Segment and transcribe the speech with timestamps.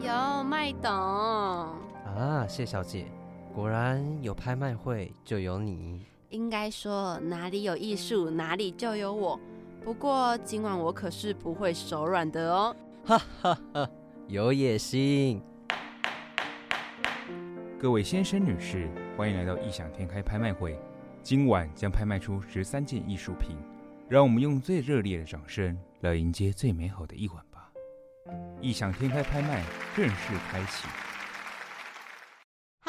[0.00, 3.06] 有麦董，啊，谢小姐，
[3.52, 6.00] 果然有拍卖会就有你。
[6.30, 9.38] 应该说哪里有艺术，哪里就有我。
[9.84, 12.76] 不过今晚我可是不会手软的哦。
[13.04, 13.90] 哈哈哈，
[14.28, 15.42] 有野心。
[17.76, 20.78] 各位先生、女士，欢迎来到异想天开拍卖会。
[21.24, 23.56] 今晚将拍卖出十三件艺术品，
[24.08, 27.47] 让我们用最热烈的掌声来迎接最美好的一晚吧！
[28.60, 29.62] 异想天开拍卖
[29.94, 31.07] 正式开启。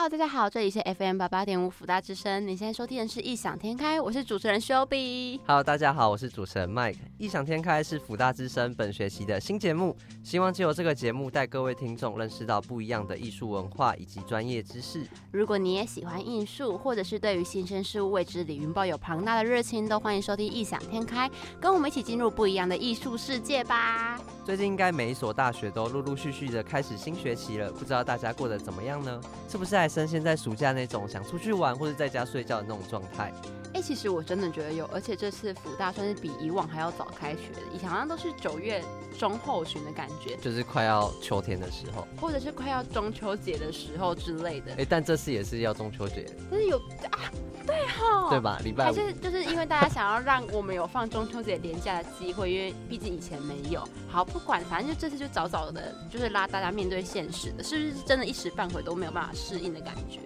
[0.09, 5.39] 大家好，这里是 FM 八八点五福大之声，你现在收听的是异想天开，我是主持人 Shelby。
[5.45, 6.95] Hello，大家好，我是主持人 Mike。
[7.19, 15.07] 异想天开是福大之声本学期的新节目，希望借由这个节目带各位听众认识到不一样的艺术文化以及专业知识。
[15.31, 21.29] 如果你也喜欢艺术，或者是对于新生事物未知领域抱有庞大的热情，都欢迎收听异想天开，
[21.61, 24.19] 跟我们一起进入不一样的艺术世界吧。
[24.43, 29.21] 最近应该每一所大学都陆陆续续的开始新学期了，不知道大家过得怎么样呢？
[29.47, 33.33] 是不是还像现在暑假那种想出去玩或者在家睡觉的那种状态？
[33.73, 38.83] 哎、其实我真的觉得有，而且这次福大算是比以往还要早开学的，以前好像都是九月
[39.17, 44.85] 中后旬的感觉，就是快要秋天的时候，或者是快要中秋节的时候之类的哎、。
[44.87, 46.77] 但这次也是要中秋节，但是有
[47.11, 47.31] 啊，
[47.65, 48.39] 对哈，对？
[48.39, 48.59] 吧？
[48.63, 48.95] 礼拜还五。
[48.95, 53.87] 是就是因为大家想要让我们有放中秋节连假的机会，因为毕竟以前没有。
[54.09, 60.19] 好，不管，反正就这次就早早的，就是拉大家面对现实的，是不是真的一时半会都没有办法适应的感觉？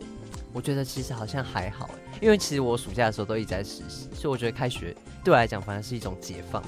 [0.53, 1.89] 我觉得其实好像还好，
[2.21, 6.63] 因为其实我暑假的时候都一直在实习，所以我觉得开学对我来讲反而是一种解放。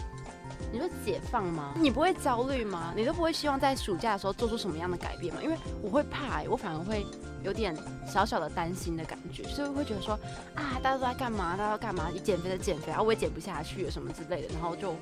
[0.74, 1.74] 你说解放吗？
[1.80, 2.92] 你不会焦虑吗？
[2.98, 5.40] 你都不会希望在暑假的时候做出什么样的改变吗？
[5.42, 7.06] 因为我会怕、欸，我反而会
[7.44, 7.74] 有点
[8.06, 10.20] 小小的担心的感觉，所以会觉得说
[10.56, 11.56] 啊，大家都在干嘛？
[11.56, 12.10] 大家都干嘛？
[12.12, 14.94] 你减肥的减肥，然后我也减不下去什么之类的，然后就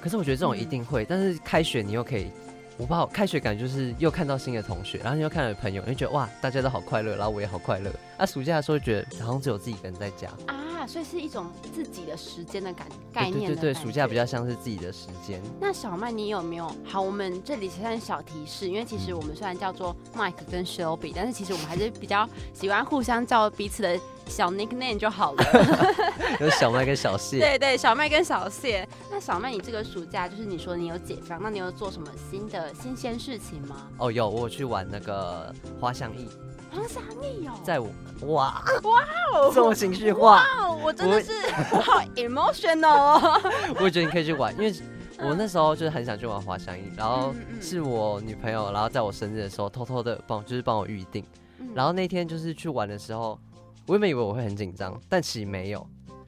[0.00, 2.30] 可是我觉得这种嗯一定会，但是开学你又可以，
[2.78, 7.90] 我不知道开学感觉就是又看到新的同学，然后又看到朋友，就觉得哇，大家都好快乐，然后我也好快乐。
[8.18, 10.28] 啊，暑假的时候觉得好像只有自己一个人在家。
[10.86, 15.42] 啊，所以是一种自己的时间的感概念对对对，暑假比较像是自己的时间。
[15.60, 16.72] 那小麦，你有没有？
[16.84, 23.98] 好，我们这里算是小提示，因为其实我们虽然叫做 Mike 跟 Shelby，但是其实我们还是比较喜欢互相叫彼此的
[24.28, 25.44] 小 nickname 就好了。
[26.40, 28.86] 有小麦跟小谢，对对，小麦跟小谢。
[29.10, 33.88] 那小麦，你这个暑假就是你说你有解放，那你有做什么新的新鲜事情吗？
[33.98, 36.28] 哦有，我有去玩那个滑翔翼，
[36.76, 37.88] 黄翔毅哦，在我
[38.26, 38.62] 哇。
[38.82, 39.50] 哇哦。
[39.54, 41.32] 这么情绪化，哇，我真的是
[41.72, 43.40] 我好 emotional 哦。
[43.80, 44.74] 我觉得你可以去玩，因为
[45.18, 51.24] 我那时候就是很想去玩滑翔翼，然后是我女朋友，然后在我生日的时候偷偷的帮就是帮我预定，
[51.58, 51.68] 嗯。
[51.74, 53.38] 然后那天就是去玩的时候，
[53.86, 55.86] 我原本以为我会很紧张，但其实没有，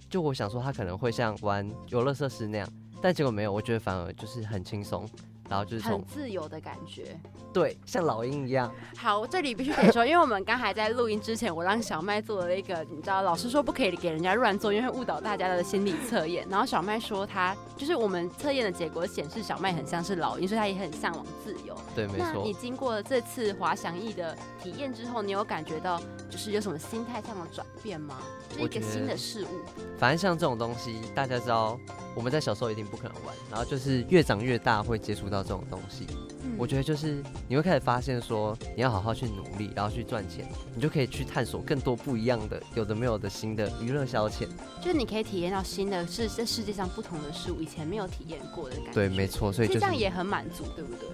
[0.09, 2.67] 就我想说他可能会像玩游乐设施那样，
[3.03, 5.07] 但结果没有，我觉得反而就是很轻松，
[5.49, 7.19] 然后就是很自由的感觉。
[7.53, 16.47] 对像老鹰一样，好，这里必须得说，因为我们刚才在录音之前，我让小麦做了一个，你知道，老师说不可以给人家乱做，因为会误导大家的心理测验。
[16.51, 21.75] 然后小麦说他就是我们测验的结果显示小麦很像是老鹰，所以他也很向往自由。
[21.95, 22.55] 对，没错那你。
[22.59, 25.99] 经过了这次滑翔翼的体验之后，你有感觉到
[26.29, 28.19] 就是有什么心态上的转变吗？
[28.51, 29.49] 就是一个新的事物。
[29.97, 31.79] 反正像这种东西，大家知道
[32.15, 36.07] 我们在小时候一定不可能玩，然后就是越长越大会接触到这种东西。
[36.43, 44.47] 嗯我觉得就是你会开始发现说，你要好好去努力，然后去赚钱，你就可以去探索更多不一样的、有的没有的新的娱乐消遣。
[44.81, 48.93] 就是你可以体验到新的是这世界上不同的事物，以前没有体验过的感觉。
[48.93, 51.09] 对，没错，所以就是这样也很满足，对不对？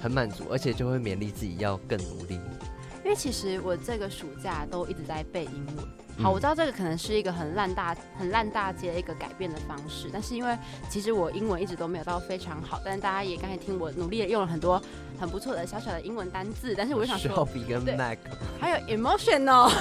[0.00, 2.40] 很满足，而且就会勉励自己要更努力。
[3.10, 5.84] 因为其实我这个暑假都一直在背英文。
[6.16, 10.56] 嗯好，我知道这个可能是一个很烂大、很烂大街的一个改变的方式，但是因为
[10.88, 14.80] 其实我英文一直都没有到非常好，但是大家也刚才听我努力的用了很多
[15.18, 18.18] 很不错的小小的英文单字，但是我就想说，Shelby 跟对 Mac，
[18.60, 19.72] 还有 emotional，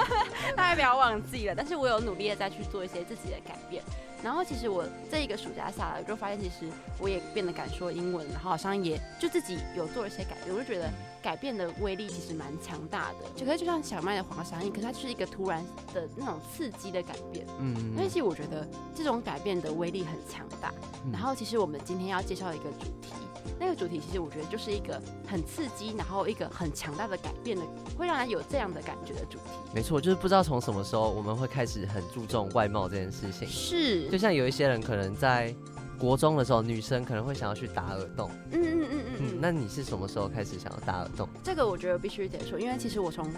[0.56, 1.54] 大家不要忘记了。
[1.54, 3.82] 但是我有努力的再去做一些自己的改变。
[4.22, 10.90] 然后其实我这一个暑假下来，我就发现其实我也变得敢说英文，然后好像也就自己有做了一些改变，我就觉得
[11.22, 13.28] 改变的威力其实蛮强大的。
[13.36, 17.46] 就可是就像小麦的黄沙印，可是它就是一个突然的那种刺激的改变。
[17.58, 20.72] 嗯所以其实我觉得这种改变的威力很强大。
[21.04, 23.12] 嗯然后其实我们今天要介绍一个主题，
[23.58, 27.62] 那个主题其实我觉得就是一个很刺激，然后一个很强大的改变的，
[27.96, 29.50] 会让人有这样的感觉的主题。
[29.74, 33.48] 没错，就是不知道从什么时候我们会开始很注重外貌这件事情。
[33.48, 35.54] 是，就像有一些人可能在
[35.98, 38.30] 国中的时候，女生可能会想要去打耳洞。
[38.52, 39.38] 嗯嗯嗯嗯嗯，嗯。
[39.40, 41.28] 那你是什么时候开始想要打耳洞？
[41.42, 43.28] 这个我觉得必须得说，因为其实我从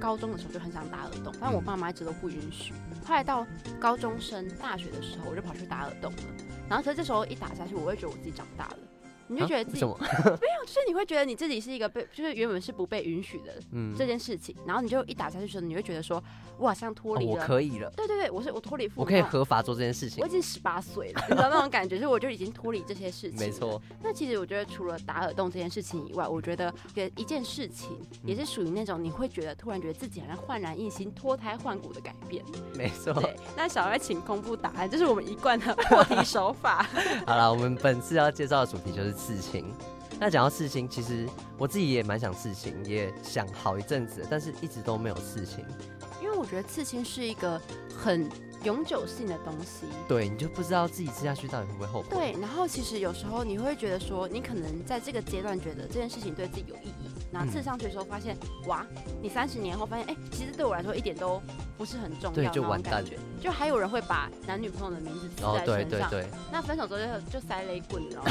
[0.00, 2.72] 高中的时候就很想打耳洞，但我爸妈一直都不允许。
[3.06, 3.46] 后来到
[3.78, 6.18] 高中升大学的时候，我就跑去打耳洞了。
[6.68, 8.78] 然后所以这时候一打下去，我会觉得我自己长大了。
[9.28, 10.38] 你就觉得自己啊为什么？
[10.66, 16.22] 就是你会觉得你自己是一个被，就是原本是不被允许的嗯，这件事情，然后你就一打下去的时候，你会觉得说，
[16.58, 17.46] 我好像脱哦我离了。
[17.46, 20.30] 可以了，对对对，我是我脱离父母，我可以合法做这件事情我已。
[20.30, 23.38] 经十八岁了，你知道那种感觉，就是我就已经脱离这些事情。
[23.38, 23.50] 没。
[23.50, 32.44] 错，那其实我觉得，除了打耳洞这件事情以外，我觉得有一件事情也是属于那种你会觉得突然觉得自己好像焕然一新、脱胎换骨的改变。
[32.74, 33.12] 没错。
[33.14, 36.86] 对，那小爱请公布答案，这是我们一贯的 破题手法。
[37.26, 39.74] 好了，我们本次要介绍的主题就是刺青。
[40.20, 41.28] 那讲到刺青，其实
[41.58, 45.64] 我自己也蛮想刺青，也想好一阵子，但是一直都没有刺青。
[46.22, 47.60] 因为我觉得刺青是一个
[47.96, 48.28] 很
[48.64, 49.86] 永久性的东西。
[50.08, 52.08] 对，你就不知道自己吃下去到底会不会后悔。
[52.10, 58.36] 对，然后其实有时候你会觉得说，你可能在这个阶段觉得这件事情对自己有意义，然后刺嗯上去的时候发现，
[58.66, 58.86] 哇，
[59.22, 61.40] 你三十年后发现，哎、其实对我来说一点都
[61.76, 63.04] 不是很重要，对就完蛋。
[63.40, 68.22] 就还有人会把男女朋友的名字刺哦，在身上，对对对，那分手之后就就塞雷棍了，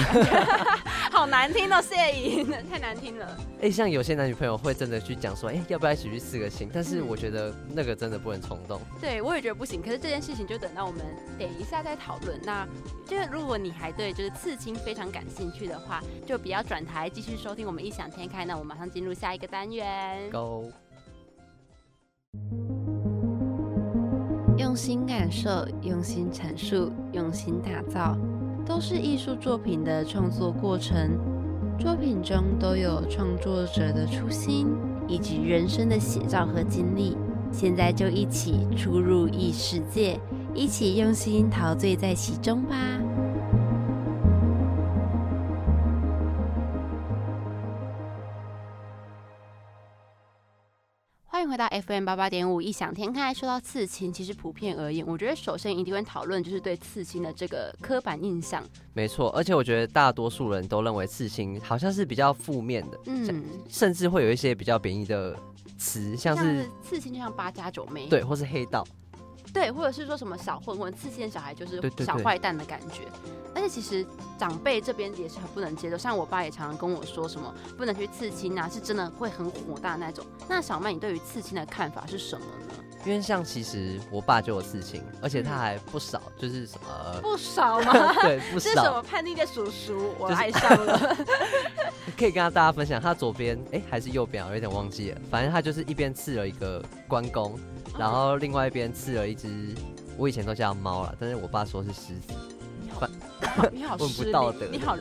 [1.12, 3.38] 好难听哦，谢颖， 太难听了。
[3.62, 6.70] 哎、像有些男女朋友会真的去讲说，哎、要不要一起去刺个青？
[6.74, 8.82] 但是嗯我觉得那个真的不能冲动。
[9.00, 9.82] 对，我也觉得不行。
[9.82, 11.02] 可是这件事情就等到我们
[11.40, 12.40] 等一下再讨论。
[12.44, 12.68] 那
[13.06, 18.44] 就是如果你还对就是刺青非常感兴趣的话，就不要转台，继续收听我们异想天开。
[18.46, 20.30] 那我马上进入下一个单元。
[20.32, 20.72] Go，
[24.58, 28.18] 用心感受，用心阐述，用心打造，
[28.66, 31.18] 都是艺术作品的创作过程。
[31.80, 34.68] 作品中都有创作者的初心
[35.08, 37.16] 以及人生的写照和经历。
[37.52, 40.20] 现在就一起出入异世界，
[40.54, 42.76] 一起用心陶醉在其中吧。
[51.48, 53.34] 迎回到 FM 八八点五异想天开。
[53.34, 58.62] 说到刺青，其实普遍而言，我觉得首先一定会讨论就是对刺青的这个刻板印象。
[58.94, 59.30] 没错。
[59.30, 65.36] 而且我觉得大多数人都认为刺青好像是比较负面的，嗯，甚至会有一些比较贬义的
[65.78, 68.86] 词，像是刺青就像八加九妹，对，或是黑道。
[69.54, 73.04] 对，或者是说什么小混混、刺青的小孩就是小坏蛋的感觉。
[73.56, 74.06] 而且其实
[74.38, 80.24] 长辈这边也是很不能接受，像我爸也常常跟我说什么不能去刺青啊，是真的会很火大那种。
[80.48, 82.84] 那小麦，你对于刺青的看法是什么呢？
[83.06, 88.14] 因为像其实我爸就有刺青，而且他嗯还不少，就是什么、 不少吗？
[88.22, 90.14] 对不 少，是什么叛逆的叔叔？
[90.20, 91.18] 我就是爱上了。
[92.18, 93.00] 可以跟大家分享。
[93.00, 95.22] 他左边哎、还是右边啊，我有点忘记了。
[95.32, 97.58] 反正他就是一边刺了一个关公，
[98.00, 99.50] 然后另外一边刺了一只，
[100.18, 102.34] 我以前都叫它猫了，但是我爸说是狮子。
[103.72, 104.96] 你好 问不道德你好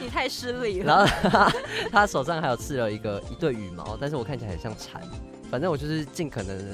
[0.00, 0.96] 你太失礼了。
[0.96, 1.52] 然后他
[1.90, 5.02] 他手上还有刺了一个一对羽毛，但是我看起来很像蝉。
[5.50, 6.64] 反正我就是尽可能的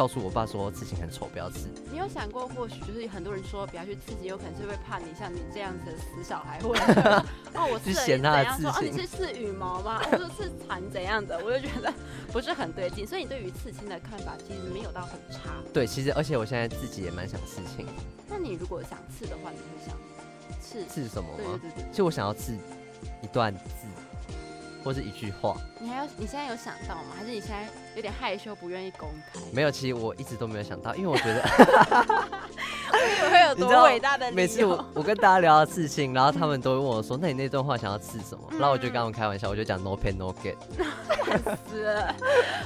[0.00, 1.68] 告诉我爸说刺青很丑，不要刺。
[1.92, 7.00] 你有想过，或许就是很多人说不要去刺青，有可能是会怕你像你这样子的死小孩，或者是
[7.54, 10.00] 哦我刺了去嫌他的你怎样说哦你是刺羽毛吗？
[10.10, 11.92] 我说刺蝉怎样的，我就觉得
[12.32, 13.06] 不是很对劲。
[13.06, 15.50] 所以你对于刺青的看法其实没有到很差。
[15.70, 17.86] 对，其实而且我现在自己也蛮想刺青，
[18.26, 19.94] 那你如果想刺的话，你会想
[20.62, 20.82] 刺？
[20.86, 21.60] 刺什么吗？
[21.62, 22.54] 对对对对其实我想要刺
[23.22, 23.86] 一段字，
[24.82, 25.58] 或是一句话。
[25.80, 27.14] 你还有你现在有想到吗？
[27.16, 27.66] 还是你现在
[27.96, 29.40] 有点害羞，不愿意公开？
[29.52, 31.40] 没有，其实我一直都没有想到，因为我觉得
[32.92, 34.30] 我以为会有多 伟大的？
[34.32, 40.54] 每次我我跟大家聊到刺青，然后他们都会问我说：“那你那段话想要刺什么？”嗯然后我就跟他们开玩笑，我就讲 “no pain no gain”。
[41.70, 42.14] 死了，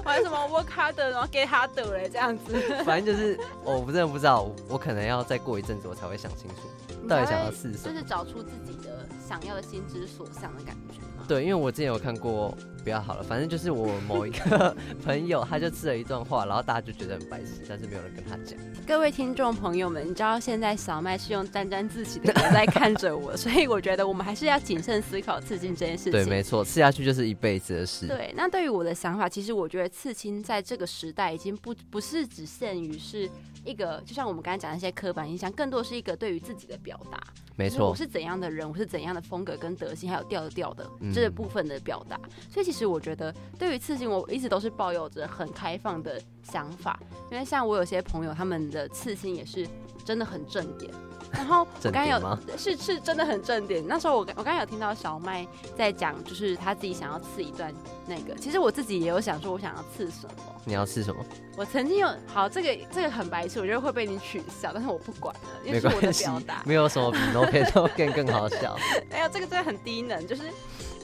[0.05, 2.55] 玩什么 work harder，然后 get harder 嘞，这样子。
[2.85, 7.95] 反正就是我真的不知道，我我可能要再过一阵子我才会想清楚，到底想要刺什么。
[7.95, 11.25] 就是找出自己的想要的心之所向的感觉吗？
[11.29, 18.59] 对，因为我之前有看过，不要好了，反正就是我某一个朋友，他就吃了一段话，然后大家就觉得很白痴，但是没有人跟他讲。
[18.87, 26.13] 各位听众朋友们，你知道现在小麦是用沾沾自喜的脸在看着我，所以我觉得我们还是要谨慎思考刺青这件事情。
[26.13, 28.07] 对，没错，刺下去就是一辈子的事。
[28.07, 33.29] 对，那对于我的想法，其实我觉得刺青在这个时代已经不不是只限于是
[33.65, 37.19] 一个，就像我们刚才讲的一些刻板印象，更多是一个对于自己的表达。
[37.57, 42.19] 没错，我是怎样的人，我是怎样的风格跟德性，还有调调的嗯这部分的表达。
[42.51, 47.01] 所以其实我觉得，对于刺青，我一直都是抱有着很开放的想法。
[47.31, 49.67] 因为像我有些朋友，他们的刺青也是
[50.05, 50.93] 真的很正点。
[51.35, 53.85] 然后我正刚有是是真的很正点。
[53.87, 57.73] 那时候我刚我刚才有听到小麦在讲，就是他自己想要刺一段
[58.07, 58.35] 那个。
[58.37, 60.35] 其实我自己也有想说，我想要刺什么。
[60.65, 61.23] 你要刺什么？
[61.57, 66.63] 我曾经有好这个这个很白痴，我觉得会被你取笑，但是我不管了，因为没是我的表达，。
[66.65, 68.77] 没有什么比 no pain no gain 更好笑。
[69.11, 70.27] 哎呀，这个真的很低能。
[70.27, 70.43] 就是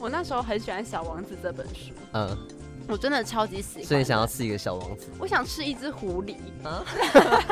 [0.01, 2.37] 我那时候很喜欢《小王子》这本书，嗯，
[2.91, 3.85] 我真的超级喜欢。
[3.85, 6.85] 所以想要刺一个小王子我想吃一只狐狸，啊？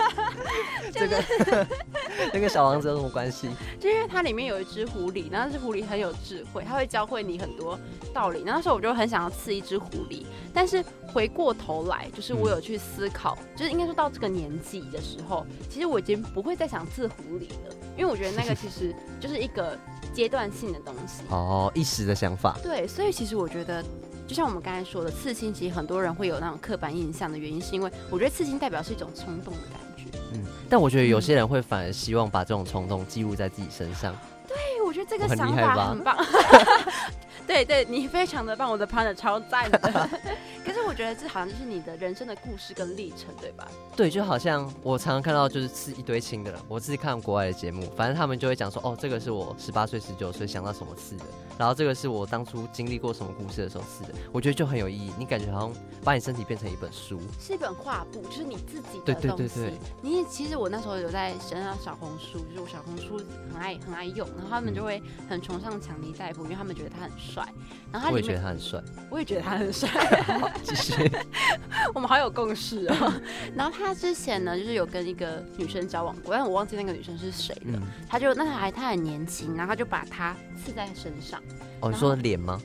[0.92, 1.24] 这个
[2.32, 3.48] 这个小王子有什么关系？
[3.78, 7.78] 就因为它里面有一只狐狸，然后这只狐狸很有智慧，它会教会你很多
[8.12, 8.42] 道理。
[8.44, 19.78] 那时候我就很想要刺一只狐狸，但是回过头来，就是我有去思考，就是应该说到这个年纪的时候，其实我已经不会再想刺狐狸了，因为我觉得那个其实就是一个
[20.12, 21.22] 阶段性的东西。
[21.30, 22.58] 哦，一时的想法。
[22.62, 23.84] 对，所以其实我觉得，
[24.28, 30.04] 就像我们刚才说的，刺青其实很多人会有那种刻板印象的原因，是因为我觉得刺青代表是一种冲动的感觉。
[30.34, 34.14] 嗯，但我觉得有些人会反而希望把这种冲动记录在自己身上。
[34.46, 34.56] 对，
[34.86, 36.16] 我觉得这个想法很棒。
[37.48, 39.78] 对对，你非常的棒，我的 partner 超赞的。
[40.64, 43.66] 可是我觉得这好像就是你的人生的故事跟历程，对吧？
[43.96, 51.24] 对，就好像我常常看到就是吃一堆青的人，我自己看国外的节目，反正他们就会讲说，哦，这个是我十八岁、十九岁想到什么吃的，
[51.56, 55.10] 然后这个是我当初经历过什么故事的时候吃的，我觉得就很有意义。
[55.18, 55.72] 你感觉好像
[56.04, 59.54] 把你身体变成一本书，是一本画布，就是你自己对的东西。
[59.54, 63.16] 对对对你其实我那时候有在身上小红书，就是我小红书
[63.50, 67.37] 很爱很爱用，然后他们就会很崇尚强尼戴普，因为他们觉得他很帅。
[67.90, 68.82] 然后他我也觉得他很帅。
[69.10, 69.88] 我也觉得他很帅。
[70.62, 71.10] 其实。
[71.94, 73.12] 我们好有共识哦。
[73.56, 77.78] 然后他之前呢，就是有跟一个女生交往过，但我忘记那个女生是谁了。
[77.78, 81.42] 嗯，他就那他还他很年轻，然后他就把她刺在身上。
[81.80, 82.60] 哦，你说脸吗？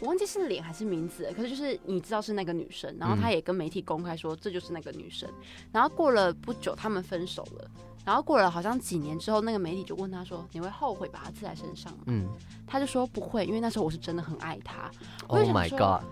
[0.00, 5.28] 我忘记是脸还是名字，可是就是你知道是那个女生，然后他也跟媒体公开说这就是那个女生。
[5.72, 7.70] 然后过了不久，他们分手了。
[8.04, 12.28] 然后过了好像几年之后，那个媒体就问他说：“你会后悔把它刺在身上吗？”嗯
[12.66, 14.90] 他就说不会，因为那时候我是真的很爱他。
[15.28, 16.02] 我，Oh my god，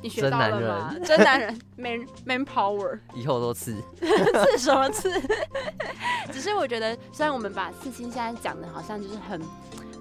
[0.00, 0.94] 你学到了吗？
[1.04, 2.98] 真男人，man man power。
[3.14, 3.74] 以后都刺。
[4.00, 5.10] 刺什么刺？
[6.32, 9.40] 只是我觉得，虽然我们把刺青现在讲的好像就是很、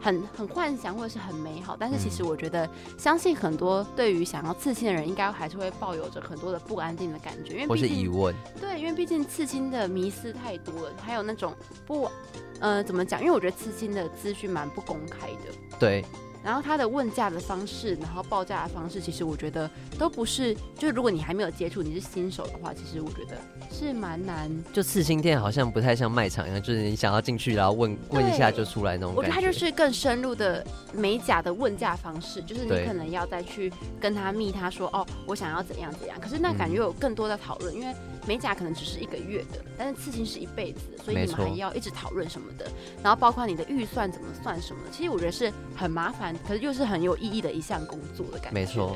[0.07, 11.53] 很、很幻想或者是很美好，但是其实我觉得，相信很多对于想要刺青的人，应该还是会抱有着很多的不安定的感觉，因为或毕竟是疑问，对，因为毕竟刺青的迷思太多了，还有那种
[11.85, 12.09] 不，
[12.61, 13.19] 呃，怎么讲？
[13.19, 15.77] 因为我觉得刺青的资讯蛮不公开的。
[15.77, 16.05] 对，
[16.47, 23.35] 然后他的问价的方式，然后报价的方式，其实我觉得都不是，就如果你还没有接触，你是新手的话，其实我觉得
[23.69, 36.17] 是蛮难就刺青店好像不太像卖场一样，就是你想要进去，然后问问一下就出来那种感我觉得它就是更深入的美甲的问价方式，就是你可能要再去跟他密他说哦，我想要怎样怎样。
[36.17, 36.77] 可是那感觉嗯。
[36.77, 37.93] 有更多的讨论，因为
[38.27, 42.69] 美甲可能只是一个月的，但是刺青是一辈子的，所以你们还要一直讨论什么的，
[43.01, 48.59] 然后包括你的预算怎么算什么的，其实我觉得是很麻烦，可是又是很有意义的一项工作的感觉。
[48.59, 48.95] 没错。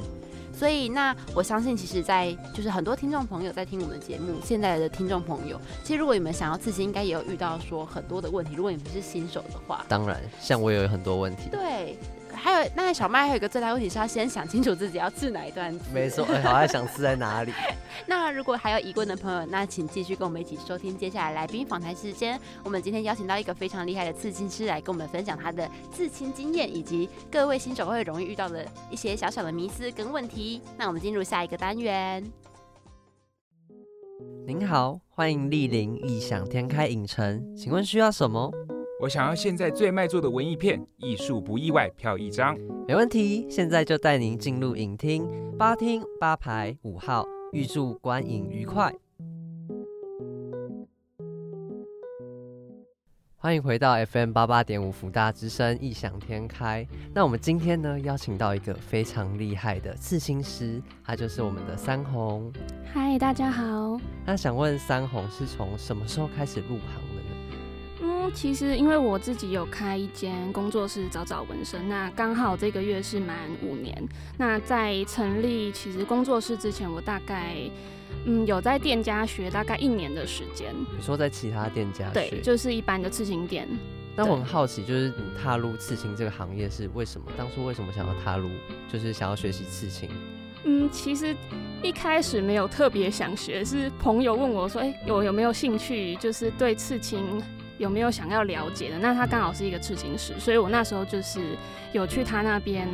[0.54, 8.54] 所以，那我相信，其实在，就是很多听众朋友在听我们的节目，现在的听众朋友，其实如果你们想要刺青，应该也有遇到说很多的问题。
[8.54, 11.44] 如果你们是新手的话，当然，像我也有很多问题。
[11.50, 11.98] 对，
[12.34, 15.86] 还有那小麦还有一个最大问题是要先想清楚自己要刺哪一段字。
[15.94, 17.52] 没错，哎，好爱想刺在哪里？
[18.08, 22.40] 那如果还有疑问的朋友，那请继续跟我们一起收听接下来来宾访谈时间。
[22.64, 30.62] 我们今天邀请到一个非常厉害的刺青师来跟我们分享他的刺青经验，以及各位新手会容易遇到的一些小小的迷思跟问题。
[30.78, 32.24] 那我们进入下一个单元。
[34.48, 38.52] 您好，欢迎莅临异想天开影城，请问需要什么？
[39.02, 42.56] 我想要现在最卖座的文艺片，艺术不意外，票一张。
[42.88, 45.28] 没问题，现在就带您进入影厅，
[45.58, 48.94] 八厅八排五号，预祝观影愉快。
[53.38, 56.88] 欢迎回到 FM 八八点五福大之声异想天开。
[57.12, 62.54] 那我们今天呢，邀请到一个非常厉害的刺青师，他就是我们的三红。
[62.94, 64.00] 嗨，大家好。
[64.24, 67.31] 那想问三红是从什么时候开始入行的呢？
[67.31, 67.31] 嗯，
[68.32, 73.96] 其实因为我自己有开一间工作室找找纹身，那刚好这个月是满五年。
[74.38, 77.56] 那在成立其实工作室之前，我大概
[78.26, 80.74] 嗯有在店家学大概一年的时间。
[80.96, 82.42] 你说在其他店家对，学？
[82.42, 83.68] 就是一般的刺青店。
[84.16, 87.28] 那我很好奇，就是你踏入刺青这个行业是为什么？
[87.38, 88.50] 当初为什么想要踏入，
[88.92, 90.10] 就是想要学习刺青？
[90.64, 91.36] 嗯，其实
[91.82, 96.16] 一开始没有特别想学，是朋友问我说：“哎、有有没有兴趣？
[96.18, 97.42] 就是对刺青
[97.82, 101.42] 有没有想要了解的？”那他刚好是一个刺青师，所以我那时候就是
[101.92, 102.88] 有去他那边，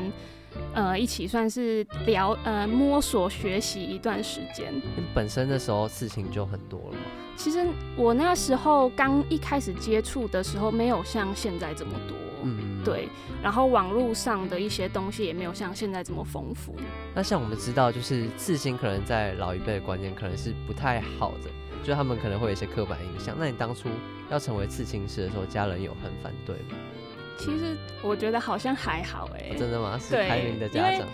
[0.73, 4.73] 呃，一起算是聊呃摸索学习一段时间。
[4.95, 7.03] 你本身的时候事情就很多了吗？
[7.35, 7.63] 其实
[7.95, 12.17] 我那时候刚一开始接触的时候，没有像现在这么多。
[12.43, 12.83] 嗯，。
[12.83, 13.09] 对，
[13.43, 16.73] 然后网络上的一些东西也没有像现在这么丰富。
[17.13, 21.49] 那像我们知道，就是刺青可能在老一辈的观念可能是不太好的，
[21.83, 23.35] 就是他们可能会有一些刻板印象。
[23.37, 23.89] 那你当初
[24.29, 26.77] 要成为刺青师的时候，家人有很反对吗？
[27.37, 29.97] 其实我觉得好像还好哎、哦真的吗？
[29.99, 31.07] 是对开明的家长。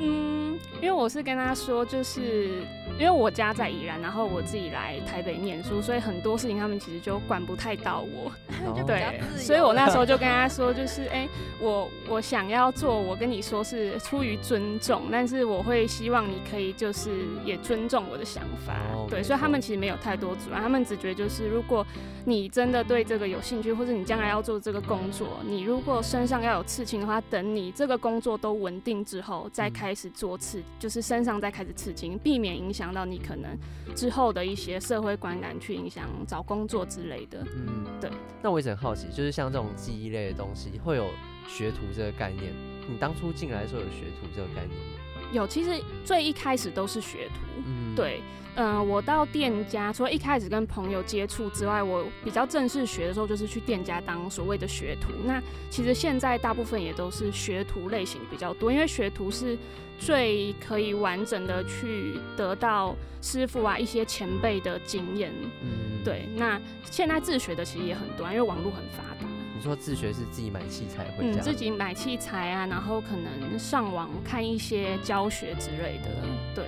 [0.00, 2.62] 嗯，因为我是跟他说，就是
[2.98, 8.30] 因为我家在宜兰，然后我自己来台北念书，所以很多事情他们其实就管不太到我。
[8.64, 11.28] 哦就比较对，所以我那时候就跟他说，就是哎、
[11.60, 17.10] 我我想要做，我跟你说是出于尊重，但是我会希望你可以就是
[17.44, 18.74] 也尊重我的想法。
[19.08, 21.86] 对，所以他们其实没有太多阻拦，他们只觉得就是如果
[22.24, 33.56] 你真的对这个有兴趣，或者你将来要做这个工作，你如果身上要有刺青的话，等你这个工作都稳定之后，再嗯开始做刺，就是身上再开始刺青，避免影响到你可能
[33.96, 37.42] 之后的一些社会观感，去影响找工作之类的。
[37.56, 38.10] 嗯，对。
[38.42, 41.08] 那我一直很好奇，就是像这种记忆类的东西，会有
[41.48, 42.52] 学徒这个概念。
[42.86, 44.97] 你当初进来的时候有学徒这个概念吗？
[45.32, 48.22] 有，其实最一开始都是学徒，嗯，对，
[48.56, 55.12] 嗯、我到店家，除了一开始跟朋友接触之外，我比较正式学的时候，就是去店家当所谓的学徒。
[55.24, 59.56] 那其实现在大部分也都是学徒类型比较多，因为学徒是
[59.98, 65.30] 最可以完整的去得到师傅啊一些前辈的经验。
[65.62, 66.58] 嗯，对，那
[66.90, 69.27] 现在自学的其实也很多啊，因为网络很发达。
[69.58, 76.10] 你说自学是自己买器材回嗯，家，自己买器材啊，然后可能上网看一些教学之类的，
[76.54, 76.66] 对。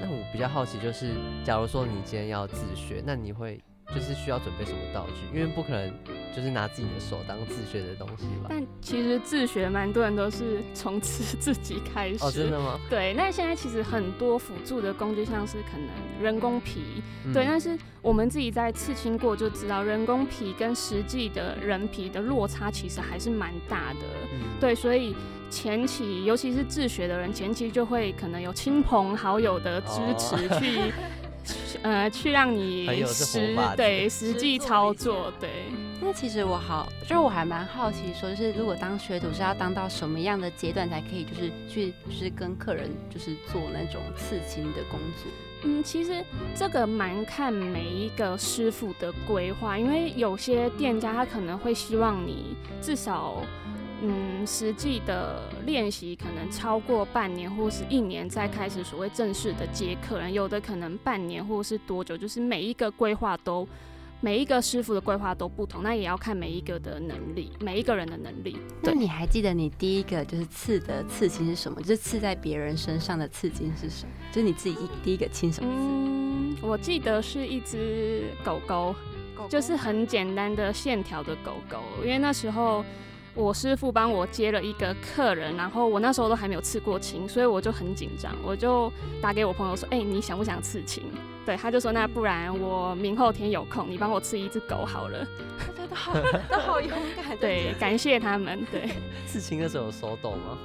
[0.00, 1.14] 那我比较好奇，就是
[1.44, 3.62] 假如说你今天要自学，那你会
[3.94, 5.36] 就是需要准备什么道具？
[5.36, 5.92] 因为不可能
[6.34, 8.46] 就是拿自己的手当自学的东西吧？
[8.48, 12.24] 但其实自学蛮多人都是从吃 自己开始。
[12.24, 12.78] 哦，真的吗？
[12.88, 15.88] 对，那现在其实很多辅助的工具，像是可能
[16.22, 24.00] 人工皮，对，嗯但是我们自己在刺青过就知道，人工皮跟实际的人皮的落差其实还是蛮大的。
[24.32, 25.14] 嗯，对，所以
[25.50, 30.92] 前期尤其是自学的人，前期就会可能有亲朋好友的支持哦去，
[31.82, 35.50] 呃，去让你实对实实际操作，对。
[36.00, 45.32] 那其实我好，就是我还蛮好奇，说就是如果当学徒是要当到什么样的阶段才可以，就是去就是跟客人就是做那种刺青的工作？
[45.62, 46.22] 嗯，其实
[46.54, 53.42] 这个蛮看每一个师傅的规划，因为有些店家他可能会希望你至少，
[54.02, 63.66] 嗯，实际的练习可能超过半年或是一年再开始所谓正式的接客人，有的可能半年或是多久，就是每一个规划都。
[64.20, 68.56] 每一个师傅的规划都不同，那也要看每一个的能力，每一个人的能力。
[68.82, 71.78] 对那你还记得你第一个就是刺的刺青是什么？
[71.82, 74.12] 就是刺在别人身上的刺青是什么？
[74.32, 78.94] 就是你自己一第一个亲手刺，嗯，我记得是一只狗狗，
[79.50, 82.82] 就是很简单的线条的狗狗，因为那时候
[83.34, 91.02] 我师傅帮我接了一个客人，然后我那时候都还没有刺过青，所以我就很紧张，我就打给我朋友说：“哎、你想不想刺青？”
[91.44, 95.26] 对，他就说：“那不然我明后天有空，你帮我刺一只狗好了。
[95.58, 96.14] 大家都好
[96.48, 98.64] 都好勇敢。”对，感谢他们。
[98.70, 98.88] 对，
[99.26, 100.56] 刺青的时候有手抖吗？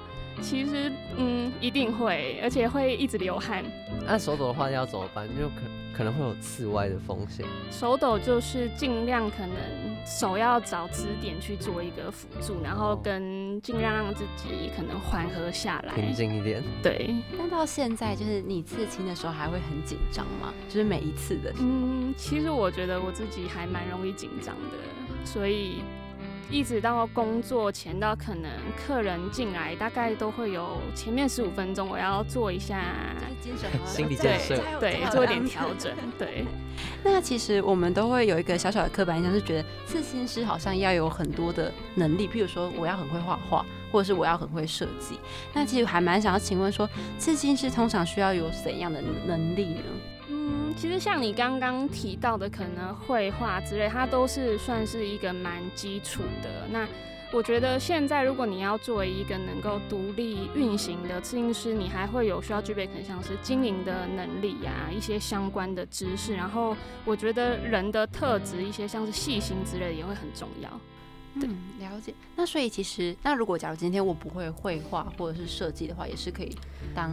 [0.41, 3.63] 其实嗯一定会，而且会一直流汗。
[4.05, 5.27] 那手抖的话要怎么办？
[5.37, 5.55] 就可
[5.97, 7.45] 可能会有刺歪的风险。
[7.69, 9.55] 手抖就是尽量可能
[10.05, 15.93] 手要找支点去做一个辅助，然后跟尽量让自己可能缓和下来。
[15.95, 16.63] 平静一点。
[16.81, 20.53] 对，那到现在就是你刺青的时候还会很紧张吗？
[20.69, 21.53] 就是每一次的。
[21.59, 25.81] 嗯，其实我觉得我自己还蛮容易紧张的，所以
[26.49, 32.83] 一直到工作前到可能客人进来，大概都会有前面十五分钟，我要做一下。
[33.41, 36.45] 精神 心理对建设对，做一点调整，对，
[37.03, 45.17] 那其实我们都会有一个小小的刻板印象，是觉得刺青师好像要有很多的能力，譬如说我要很会画画，或者是我要很会设计。
[45.53, 49.81] 那其实还蛮想要请问说，刺青师通常需要有怎样的能力呢？
[50.79, 56.65] 其实像你刚刚提到的，可能绘画之类，它都是算是一个蛮基础的。
[56.71, 56.87] 那
[57.33, 66.33] 我觉得现在如果你要作为一个能够独立运行的刺青师，你还会有需要具备可能像是经营的能力呀、一些相关的知识。
[66.33, 70.69] 然后我觉得人的特质，一些像是细心之类的也会很重要。
[71.41, 72.13] 对嗯，了解。
[72.37, 76.55] 那所以其实，那如果假如今天我不会绘画或者是设计的话，也是可以
[76.95, 77.11] 当，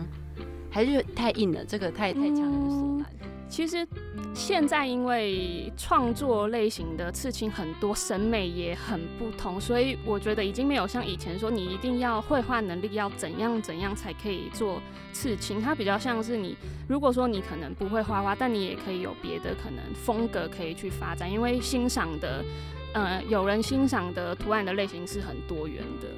[0.70, 3.06] 还是太硬了，这个太太强人所难。
[3.48, 3.86] 其实
[4.34, 14.80] 现在因为创作类型的刺青很多，审美也很不同，所以我觉得已经没有像以前说你一定要绘画能力要怎样怎样才可以做
[15.12, 15.60] 刺青。
[15.60, 16.56] 它比较像是你，
[16.88, 22.44] 如果说你可能不会画画，但你也可以有别的可能风格可以去发展，因为欣赏的。
[22.92, 26.08] 呃，有人欣赏的图案的类型是很多元的，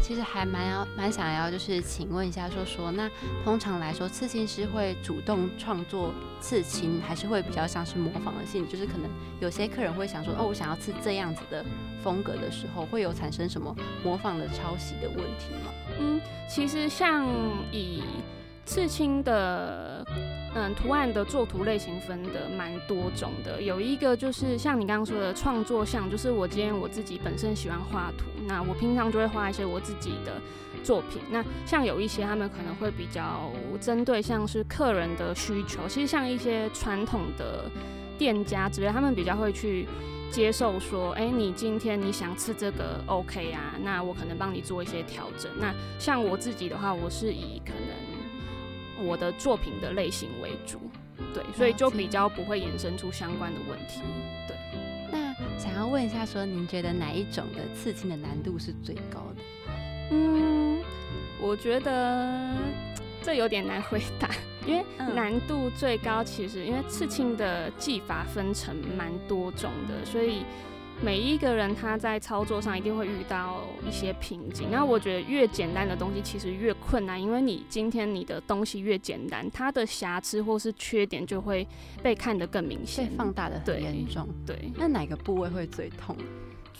[0.00, 3.08] 其实还蛮要蛮想要，就是请问一下说说，那
[3.44, 8.66] 通常来说，刺青师会主动创作刺青，还是会比较像是模仿的性？
[8.68, 9.10] 就是可能
[9.40, 11.64] 有些客人会想说，哦，我想要刺这样子的
[12.02, 15.72] 风格的时候，会有产生什么模仿的抄袭的问题吗？
[16.00, 17.26] 嗯，其实像
[17.70, 18.02] 以
[18.70, 20.06] 刺青的
[20.54, 30.40] 嗯图案的作图类型分的蛮多种的，有一个就是像你刚刚说的创作项，就是我今天我自己本身喜欢画图，那我平常就会画一些我自己的
[30.84, 31.20] 作品。
[31.32, 37.68] 那像有一些他们可能会比较针对像是客人的需求，其实像一些传统的
[38.16, 39.88] 店家之类，他们比较会去。
[40.30, 43.74] 接受说，哎，你今天你想吃这个，OK 啊？
[43.82, 45.50] 那我可能帮你做一些调整。
[45.58, 47.90] 那像我自己的话，我是以可能
[49.02, 50.78] 我的作品的类型为主，
[51.34, 54.02] 对，所以就比较不会衍生出相关的问题。
[54.46, 54.56] 对。
[55.10, 59.42] 那想要问一下，说您觉得哪一种的刺青的难度是最高的？
[60.12, 60.80] 嗯，
[61.40, 62.54] 我觉得
[63.22, 64.28] 这有点难回答。
[64.66, 64.84] 因为
[65.14, 70.44] 难度最高，其实因为刺青的技法分成蛮多种的，所以
[71.02, 74.70] 每一个人他在操作上一定会遇到一些瓶颈。
[74.70, 81.66] 那我觉得越简单的东西其实越困难，因为你今天你的东西越简单，它的瑕疵或是缺点就会
[82.02, 84.28] 被看得更明显，被放大的很严重。
[84.46, 86.14] 对，那哪个部位会最痛？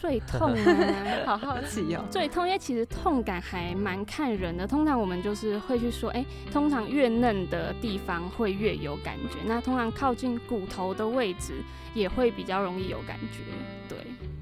[0.00, 1.06] 最痛啊！
[1.26, 2.02] 好好奇哦。
[2.10, 4.66] 最痛，因为其实痛感还蛮看人的。
[4.66, 9.36] 通常我们就是会去说，哎，通常越嫩的地方会越有感觉。
[9.44, 13.42] 那通常靠近骨头的位置也会比较容易有感觉。
[13.88, 13.98] 对。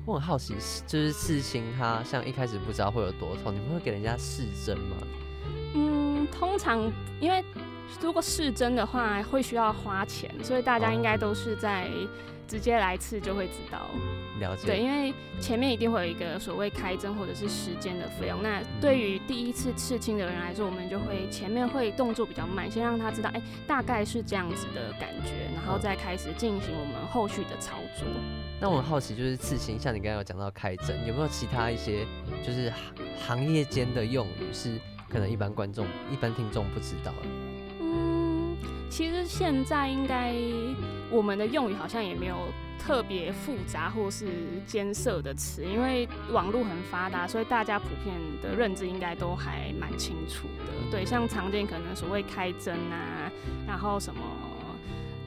[0.07, 0.55] 我很好奇，
[0.87, 4.97] 就是刺青，它像一开始不知道会有多痛，你们会给人家试针吗？
[5.75, 6.81] 嗯，通常
[7.21, 7.45] 因为
[8.01, 11.91] 如果试针的话会需要花钱，所以大家应该都是在。
[12.49, 13.87] 直接来刺就会知道，
[14.41, 14.67] 了解。
[14.67, 18.43] 对，因为前面一定会有一个所谓开针或者是时间的费用。
[18.43, 28.09] 那对于第一次刺青的人来说，我们就会前面会动作比较慢，先让他知道，哎，大概是这样子的感觉，然后再开始进行我们后续的操作。
[28.59, 32.07] 那我很好奇，就是刺青，像你刚刚有讲到开针，有没有其他一些
[32.43, 32.73] 就是
[33.21, 34.81] 行业间的用语是
[35.11, 37.29] 可能一般观众、一般听众不知道的？
[37.81, 38.57] 嗯，
[38.89, 40.33] 其实现在应该。
[41.11, 42.37] 我们的用语好像也没有
[42.79, 44.27] 特别复杂或是
[44.67, 50.91] 艰涩的词，因为网络很发达，所以大家普遍的认知应该都还蛮清楚的。
[50.91, 53.31] 对，像常见可能所谓开针啊，
[53.67, 54.21] 然后什么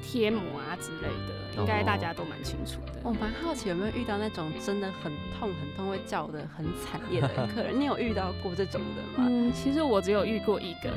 [0.02, 2.94] 贴膜啊之类的，应该大家都蛮清楚的。
[3.04, 7.80] 我蛮好奇有没有遇到那种真的很痛很痛会叫的很惨烈的 客人？
[7.80, 9.28] 你有遇到过这种的吗？
[9.30, 10.90] 嗯，其实我只有遇过一个，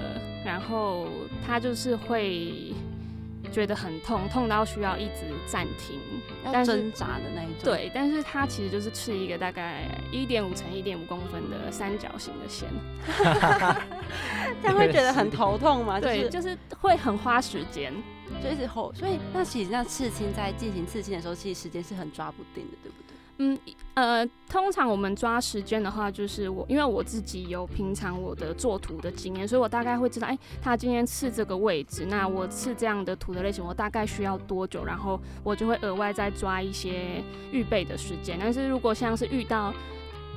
[0.45, 1.09] 然后
[1.45, 2.73] 他就是会。
[3.55, 6.01] 觉得很痛，痛到需要一直暂停，
[6.45, 7.63] 要挣扎的那一种。
[7.63, 12.69] 对，但是它其实就是刺一个大概一点五乘一点五公分的三角形的线。
[14.61, 16.01] 这样会觉得很头痛吗？
[16.01, 17.95] 对，就是会很花时间，
[18.43, 18.93] 就一直吼。
[18.93, 23.04] 所以那其实那刺青在进行刺青的时候，其实时间是很抓不定的，对不对？
[23.39, 23.59] 嗯，
[23.95, 37.21] 呃，通常我们抓时间的话，就是我因为我自己有平常我的做图的经验，所以我大概会知道，哎，他今天刺这个位置，那我刺这样的图的类型，我大概需要多久，然后我就会额外再抓一些
[37.51, 38.39] 预备的时间。
[38.41, 39.75] 但是如果像是遇到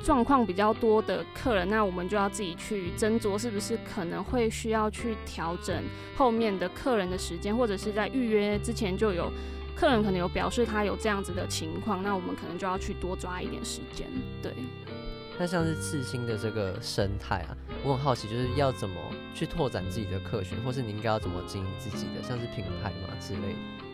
[0.03, 5.83] 状况比较多的客人，那我们就要自己去斟酌，是不是可能会需要去调整
[6.15, 9.31] 后面的客人的时间，或者是在预约之前就有。
[9.79, 14.07] 客人可能有表示他有这样子的情况，那我们可能就要去多抓一点时间。
[14.41, 14.51] 对，
[15.37, 18.95] 那像是刺青的这个生态啊，我很好奇，就是要怎么
[19.35, 23.86] 去拓展自己的客群，或是你应该要怎么经营自己的，像是品牌嘛之类的。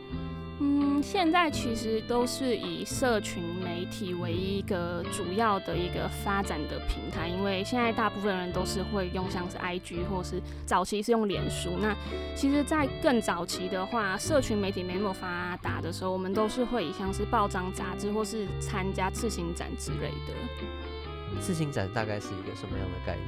[0.65, 11.71] 嗯，现在其实都是以社群媒体为一个主要的一个发展的平台，因为现在大部分人都是会用像是 IG 或是早期是用脸书。
[11.81, 11.93] 那
[12.33, 21.41] 其实，在更早期的话，社群媒体没那么发达的时候，我们都是会以像是报章杂志或是参加刺青展之类的。
[21.41, 23.27] 刺青展大概是一个什么样的概念？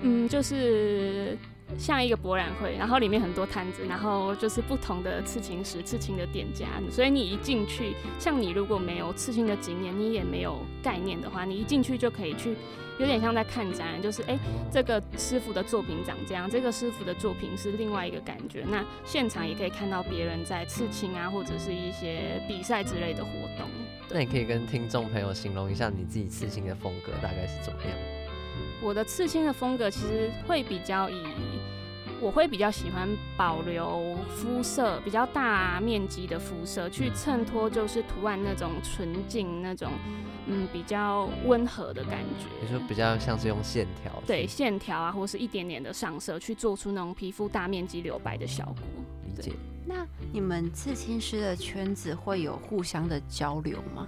[0.00, 1.38] 嗯，就是。
[1.78, 12.54] 像一个博览会，然后里面很多摊子，然后就是不同的刺青师、刺青的店家，所以你一进去，像你如果没有刺青的经验，你也没有概念的话，你一进去就可以去，
[12.98, 14.38] 有点像在看展览，就是哎，
[14.70, 18.64] 这个师傅的作品长这样，这个师傅的作品是另外一个感觉。
[18.68, 23.66] 那现场也可以看到别人在刺青啊，或者是一些比赛之类的活动。
[24.10, 28.21] 那你可以跟听众朋友形容一下你自己刺青的风格大概是怎么样？
[28.82, 31.22] 我的刺青的风格其实会比较以。
[32.20, 39.90] 我会比较喜欢保留肤色比较大面积的肤色，去衬托就是图案那种纯净那种，
[40.46, 42.46] 嗯，比较温和的感觉。
[42.62, 44.22] 你说比较像是用线条？
[44.24, 48.76] 对，线条啊，或是一点点的上色，去做出那种皮肤大面积留白的效果。
[49.26, 49.52] 理解。
[49.84, 54.06] 那你们刺青师的圈子会有互相的交流吗？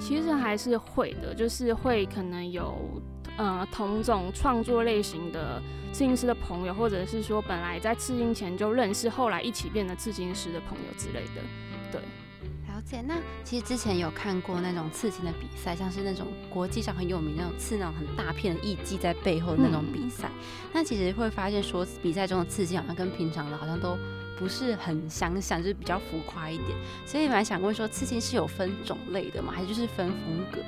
[0.00, 2.78] 其实还是会的，就是会可能有。
[3.40, 11.40] 呃同种创作类型的刺青师的朋友，或者是说本来在刺青前就认识，后来一起变得刺青师的朋友之类的。
[11.90, 12.00] 对，
[12.68, 13.00] 了解。
[13.00, 20.30] 那其实之前有看过那种刺青的比赛，像是那种国际上很有名那种刺那种很大片的艺伎在背后的那种比赛。
[20.74, 23.96] 那其实会发现说，比赛中的刺青好像跟平常的好像都
[24.40, 26.70] 不是很相像，就是比较浮夸一点。
[27.04, 29.52] 所以蛮想问说，刺青是有分种类的吗？
[29.54, 30.62] 还是就是分风格？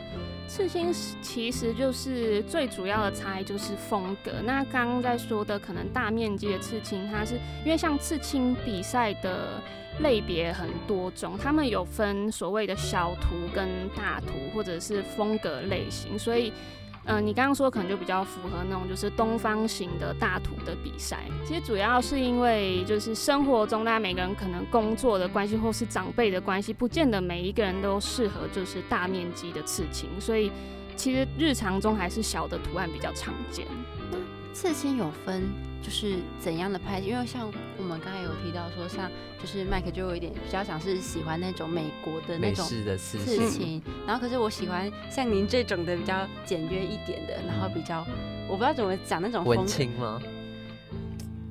[0.46, 4.30] 刺青其实就是最主要的差异就是风格。
[4.44, 9.62] 那刚刚在说的可能大面积的刺青，它是因为像刺青比赛的
[10.00, 16.52] 类别很多种，他们有分所谓的小图跟大图，或者是风格类型，所以。
[17.04, 21.24] 嗯，你刚刚说可能就比较符合那种就是东方型的大图的比赛。
[21.44, 30.52] 其实主要是因为就是生活中大家每个人可能工作的关系或是长辈的关系，不见得每一个人都适合就是大面积的刺青，所以
[30.94, 33.66] 其实日常中还是小的图案比较常见。
[34.52, 35.42] 刺青有分
[35.82, 37.08] 就是怎样的派系？
[37.08, 39.10] 因为像我们刚才有提到说，像
[39.40, 43.18] 就是麦克就有一点比较想是喜欢那种美国的那种的刺
[43.50, 48.06] 青，然后可是我喜欢像您这种的比较简约一点的，然后比较
[48.48, 50.20] 我不知道怎么讲那种文青吗？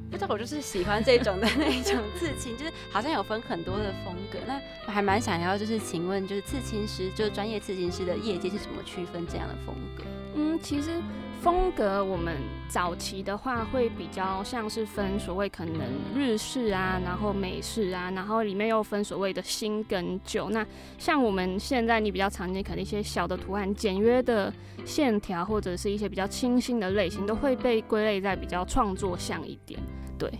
[0.09, 4.37] 不知道，我就是喜欢这种的那种刺青，就是好像有分很多的风格。
[4.47, 10.03] 那我还蛮想要就是请问，就是刺青师，就是专业刺青师的业界是怎么区分这样的风格？
[10.35, 11.01] 嗯，其实。
[11.41, 12.37] 风格，我们
[12.69, 15.75] 早期的话会比较像是分所谓可能
[16.15, 20.51] 日式啊，然后美式啊，然后里面又分所谓的新跟旧。
[20.51, 20.63] 那
[20.99, 24.53] 像我们现在你比较常见可能一些小的图案、简约的
[24.85, 29.79] 线条，或者是一些比较清新的类型，都会被归类在比较创作像一点。
[30.19, 30.31] 对，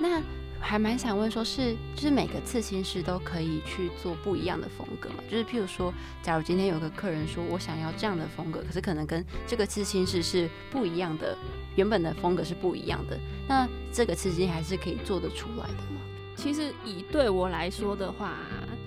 [0.00, 0.20] 那。
[0.62, 5.16] 还蛮想问，说是就是每个刺青师都可以去做不一样的风格嘛？
[5.28, 11.36] 就是譬如说，假如今天有个客人说我想要这样的风格，可是可能跟这个刺青师是不一样的，
[11.76, 16.00] 原本的风格是不一样的，那这个刺青还是可以做得出来的吗？
[16.36, 18.38] 其实以对我来说的话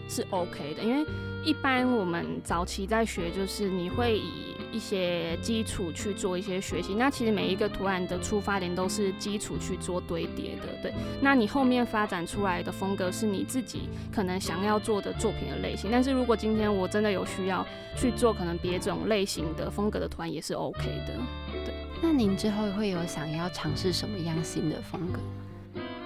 [0.09, 1.05] 是 OK 的，因为
[1.43, 4.54] 一般我们早期在学，就是你会以。
[4.71, 10.93] 一些基础去做一些学习，那其实每一个图案的出发点都是基础去做堆叠的，对。
[11.21, 21.13] 那你后面发展出来的风格是你自己可能想要做的作品的类型，但是如果今天我真的有需要去做可能别种类型的风格的图案也是 OK 的，
[21.65, 21.73] 对。
[22.01, 25.19] 那您之后会有想要尝试什么样新的风格？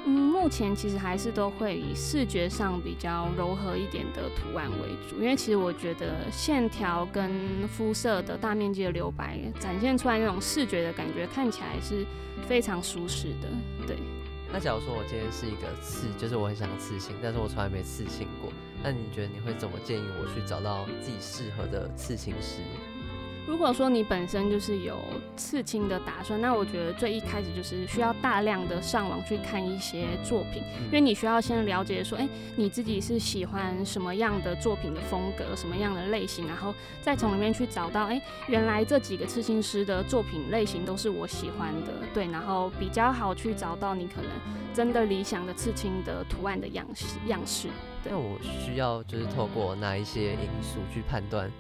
[0.09, 7.31] 嗯，目前其实还是都会以视觉上比较柔和一点的图案为主，因为其实我觉得线条跟
[7.67, 12.03] 肤色的大面积的留白，展现出来那种视觉的感觉，看起来是
[12.47, 13.47] 非常舒适的。
[13.85, 13.97] 对。
[14.51, 22.61] 那假如说我今天是一个刺，就是我很想刺青，但是我从来没刺青过，那你觉得你会怎么建议我去找到自己适合的刺青师？
[23.49, 24.95] 如果说你本身就是有
[25.35, 44.29] 刺青的打算，那我觉得最一开始就是需要大量的上网去看一些作品，因为你需要先了解说，哎，你自己是喜欢什么样的作品的风格，什么样的类型，然后再从里面去找到，哎，原来这几个刺青师的作品类型都是我喜欢的，对，然后比较好去找到你可能
[44.75, 47.67] 真的理想的刺青的图案的样式样式。
[48.03, 51.51] 那我需要就是透过哪一些因素去判断，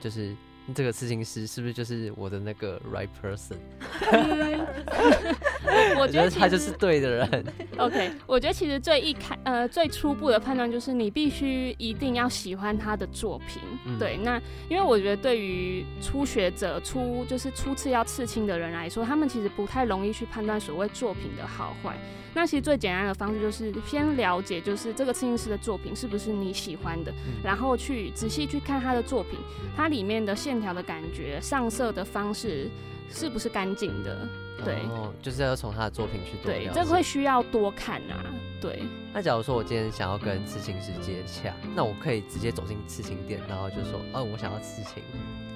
[0.00, 0.34] 就是。
[0.72, 3.56] 这个刺青师是不是就是我的那个 right person？
[5.98, 7.44] 我觉得他就是对的人。
[7.76, 13.60] OK，我觉得其实最一开呃最初步的判断就是你必须一定要喜欢他的作品。
[13.98, 21.96] 对，那因为我觉得对于初学者、初就是初次要刺青的人来说，他们其实不太容易去判断所谓作品的好坏。
[22.34, 29.38] 那其实最简单的方式就是先了解，就是这个刺青师的作品是不是你喜欢的，然后去仔细去看他的作品，
[29.76, 32.68] 它里面的线条的感觉、上色的方式
[33.08, 34.28] 是不是干净的。
[34.64, 34.78] 对，
[35.20, 38.24] 就是要从他的作品去对，这个会需要多看啊。
[38.60, 45.02] 对，那假如说我今天想要跟刺青师接洽，那我可以直接走进刺青店，然后就说，哦，我想要刺青。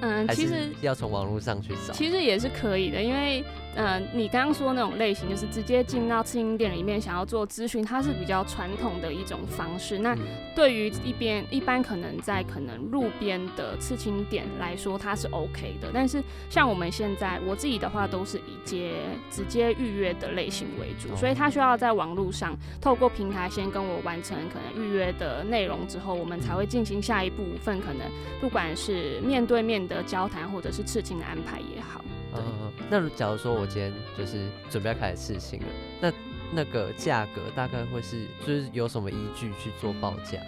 [0.00, 3.42] 嗯，其实要从网络上去找，其实也是可以的，因为，
[3.78, 9.98] 嗯，你刚刚说那种类型，就是直接进到刺青店里面想要做咨询，它是比较传统的一种方式。
[9.98, 10.14] 那
[10.54, 15.88] 对于一边一般可能在可能路边的刺青店来说，它是 OK 的。
[15.94, 18.92] 但是像我们现在，我自己的话都是以接
[19.30, 28.06] 直接预约的类型为主，所以他需要在网络上透过平台先跟我完成可能预约的内容之后，我们才会进行下一部分，可能
[28.40, 29.78] 不管是面对面。
[29.88, 35.66] 的交谈或者是刺青的安排也好，嗯，那假如说我今天就是准备要开始刺青了，
[36.00, 36.12] 那
[36.52, 40.38] 那个价格大概会是就是有什么依据去做报价？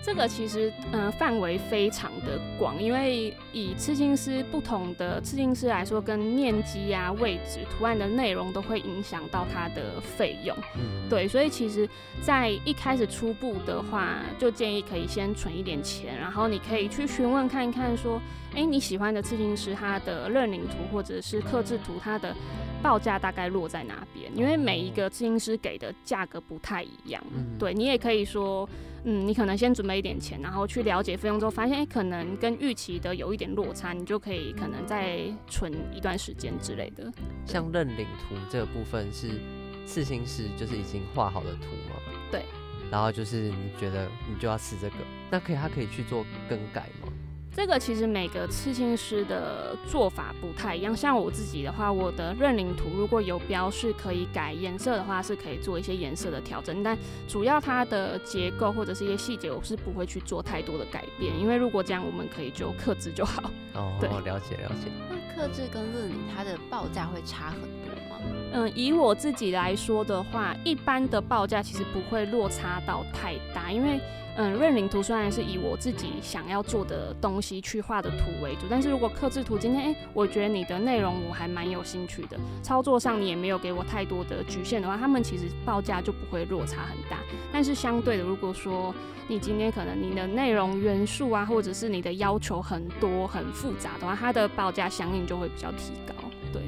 [0.00, 10.56] 这个其实呃范围非常的广，因为以刺青师不同的刺青师来说，跟面积啊、位置、图案的内容都会影响到它的费用。
[10.76, 11.86] 嗯，对，所以其实，
[12.22, 18.22] 在一开始初步的话，就建议可以先存一点钱，然后你可以去询问看一看，说，
[18.58, 22.34] 哎，你喜欢的刺青师他的认领图或者是刻制图，它的
[22.82, 24.36] 报价大概落在哪边？
[24.36, 27.22] 因为每一个刺青师给的价格不太一样。
[27.32, 28.68] 嗯对你也可以说，
[29.04, 37.12] 嗯，你可能先准备一点钱，然后去了解费用之后，发现哎，诶可能跟预期的有一点落差，你就可以可能再存一段时间之类的。
[37.46, 39.40] 像认领图这个部分是
[39.86, 41.94] 刺青师就是已经画好的图吗？
[42.32, 42.42] 对。
[42.90, 44.96] 然后就是你觉得你就要吃这个，
[45.30, 47.12] 那可以他可以去做更改吗？
[47.58, 50.96] 这个其实每个刺青师的做法不太一样。
[50.96, 61.36] 像我自己的话，我的认领图如果有标是可以改颜色的话，是可以做一些颜色的调整，但主要它的结构或者是一些细节，我是不会去做太多的改变。
[61.36, 63.50] 因为如果这样，我们可以就克制就好。
[63.74, 64.92] 哦， 对了解了解。
[65.10, 68.20] 那克制跟认领它的报价会差很多吗？
[68.52, 73.98] 嗯，以我自己来说的话，一般的报价其实不会落差到太大，因为
[74.40, 87.18] 嗯，认领图虽然是以我自己想要做的东西去画的图为主，但是如果刻制图今天哎、诶我觉得你的内容我还蛮有兴趣的，操作上你也没有给我太多的局限的话，他们其实报价就不会落差很大。
[87.52, 88.94] 但是相对的，如果说
[89.26, 96.14] 你今天可能你的内容元素啊，或者是你的要求很多很复杂的话，它的报价相应就会比较提高。
[96.52, 96.62] 对。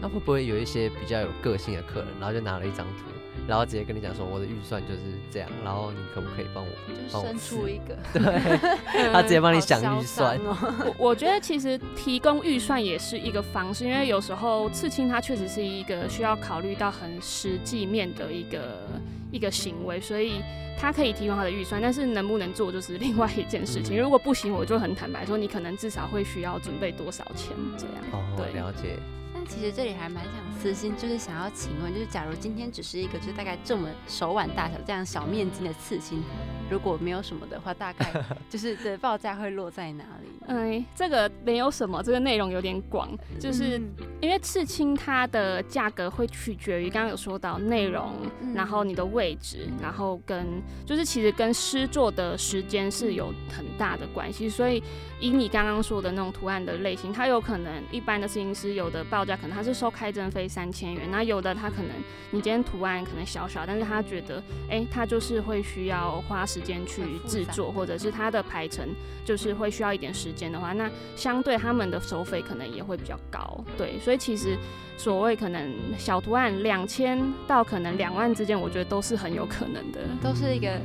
[0.00, 3.04] 那会不会有一些比较有个性的客人，然后就拿了一张图，
[3.46, 8.22] 然后直接跟你讲说我的预算就是这样，然后你可不可以帮我就帮我生出一个，对，
[9.12, 10.56] 他直接帮你想好预算哦。
[10.98, 18.88] 我我觉得其实提供预算也是一个方式，因为有时候刺青它确实是一个需要考虑到很实际面的一个
[19.30, 20.40] 一个行为，所以
[20.78, 23.96] 他可以提供他的预算，但是能不能做就是 另外一件事情。
[23.96, 27.96] 嗯如果不行，我就很坦白说，你可能至少会需要准备多少钱这样。
[28.12, 28.98] 哦，对了解。
[29.46, 36.22] 其实这里还蛮想私心，就是想要请问，就是假如今天只是一个就是大概这么手腕大小这样小面积的刺青，
[36.70, 38.12] 如果没有什么的话，大概
[38.48, 40.46] 就是的报价会落在哪里呢？
[40.48, 43.92] 嗯，这个没有什么，这个内容有点广，就是嗯。
[44.20, 48.54] 因为刺青它的价格会取决于刚刚有说到内容，嗯。
[48.54, 54.82] 然后你的位置，然后跟就是其实跟诗作的时间是有很大的关系，所以
[55.20, 61.90] 以你刚刚说的那种图案的类型，它有可能一般的摄影师有的报价可能他是收开征费三千元，那有的他可能
[62.30, 68.88] 你今天图案可能小小，但是他觉得哎、他就是会需要花时间去制作，或者是它的排程
[69.24, 74.56] 就是会需要一点时间的话，那相对他们的收费可能也会比较高，对，所以其实
[74.96, 79.98] 所谓可能小图案两千到可能两万之间，我觉得都是很有可能的。
[80.22, 80.80] 都是一个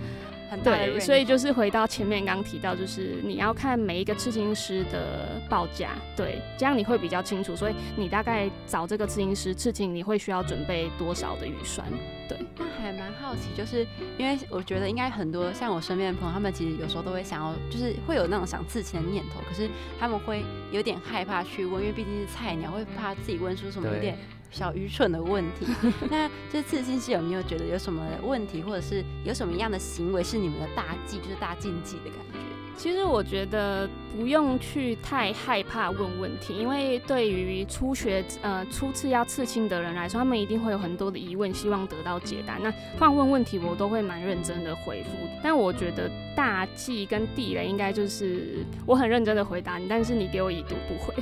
[0.50, 7.56] 很大的对，所以就是回到前面刚刚提到，就是你要看每一个刺青师的报价，对，这样你会比较清楚。
[7.56, 11.86] 所以你大概找这个刺青师刺青，你会需要准备多少的预算？
[12.28, 13.86] 对，那还蛮好奇，就是
[14.18, 24.18] 因为我觉得应该很多像我身边的朋友，他们其实有时候都会想要，就是会有那种想刺青的念头，可是他们会有点害怕去问，因为毕竟是菜鸟，会怕自己问出什么有点
[24.52, 25.66] 小愚蠢的问题。
[26.10, 32.40] 那这刺青师有没有觉得有什么问题，或者是有什么样的行为是你们的大忌，就是大禁忌的感觉？
[32.78, 42.58] 其实我觉得不用去太害怕问问题，因为对于初学呃初次要刺青的人来说，他们一定会有很多的疑问，希望得到解答。
[42.58, 45.10] 那换问问题，我都会蛮认真的回复。
[45.44, 51.14] 但我觉得大忌跟地雷应该就是我很认真的回答你，但是你给我已读不回。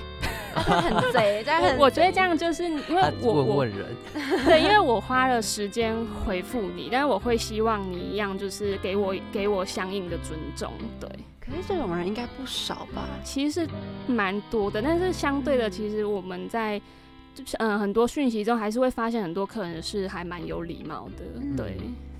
[0.63, 3.85] 他很贼，这样很我我觉得这样就是因为我我问问人，
[4.45, 10.71] 对，因为我花了时间回复你，但是我会希望你一样，就是给我给我相应的尊重。
[10.99, 11.09] 对。
[11.39, 13.07] 可是这种人应该不少吧？
[13.23, 13.69] 其实是
[14.05, 16.77] 蛮多的，但是相对的，其实我们在
[17.33, 21.77] 就是嗯很多讯息中，还是会发现很多客人是还蛮有礼貌的，嗯对。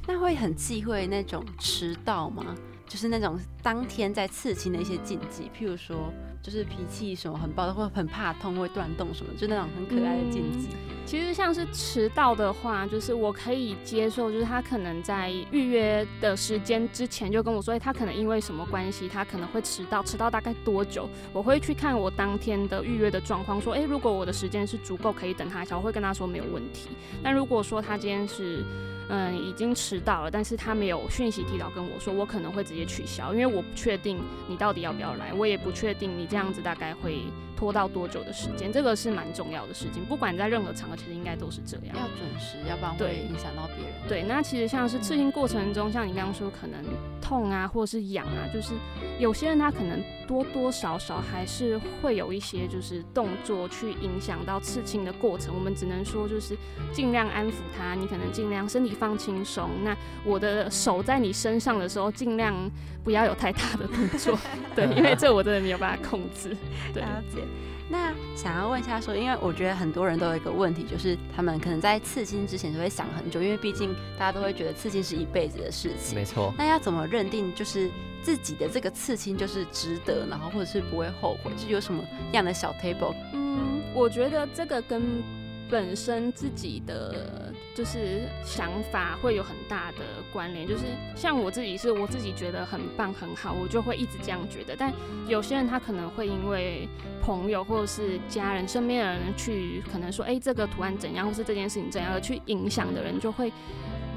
[0.08, 2.56] 那会很忌讳那种迟到吗？
[2.88, 6.10] 就是那种当天在刺青的一些禁忌，譬如说，
[6.48, 10.70] 就是脾气什么很暴躁，或很怕痛，会断动什么，就那种很可爱的禁忌。
[11.06, 21.10] 其实像是迟到的话，就是我可以接受，就是他可能在预约的时间之前就跟我说，他可能因为什么关系，他可能会迟到，迟到大概多久？
[21.34, 26.88] 我会去看我当天的预约的状况，说，哎、如果我的时间是足够可以等他一下，我会跟他说没有问题。
[27.22, 28.64] 但如果说他今天是
[29.10, 34.20] 嗯已经迟到了，但是他没有讯息提早跟我说，我可能会直接取消，因为我不确定
[34.50, 37.24] 你到底要不要来，我也不确定你这样子大概会
[37.58, 40.06] 拖到多久的时间，这个是蛮重要的事情。
[40.06, 41.96] 不管在任何场合，其实应该都是这样。
[41.98, 43.94] 要准时，要不然会对影响到别人。
[44.08, 46.80] 对，那其实像是刺青过程中，像你刚刚说，可能
[47.20, 48.74] 痛啊，或者是痒啊，就是
[49.20, 55.56] 有些人他可能多多少少还是会有一些就是动作去影响到刺青的过程。
[55.56, 56.56] 我们只能说就是
[56.94, 59.68] 尽量安抚他，你可能尽量身体放轻松。
[59.84, 62.56] 那我的手在你身上的时候，尽量
[63.04, 64.38] 不要有太大的动作，
[64.76, 66.56] 对，因为这我真的没有办法控制。
[66.94, 67.42] 对，了解。
[67.90, 76.14] 那想要问一下说，因为我觉得很多人都有一个问题，就是他们可能在刺青之前就会想很久，因为毕竟大家都会觉得刺青是一辈子的事情。
[76.14, 76.54] 没错。
[76.58, 77.90] 那要怎么认定就是
[78.22, 81.52] 自己的这个刺青就是值得，然后或者是不会后悔？
[81.56, 83.16] 就是有什么样的小 table？
[83.34, 85.24] 嗯，我觉得这个跟
[85.70, 89.98] 本身自己的就是想法会有很大的
[90.32, 90.68] 关联。
[90.68, 90.84] 就是
[91.16, 94.76] 像我自己是我自己觉得很棒很好，我就会一直这样觉得。
[94.78, 94.94] 但
[95.28, 96.88] 有些人他可能会因为
[97.22, 103.52] 朋友或者是家人身边的人去可能说，哎、这个图案怎样，或是这件事情怎样，而去影响的人就会。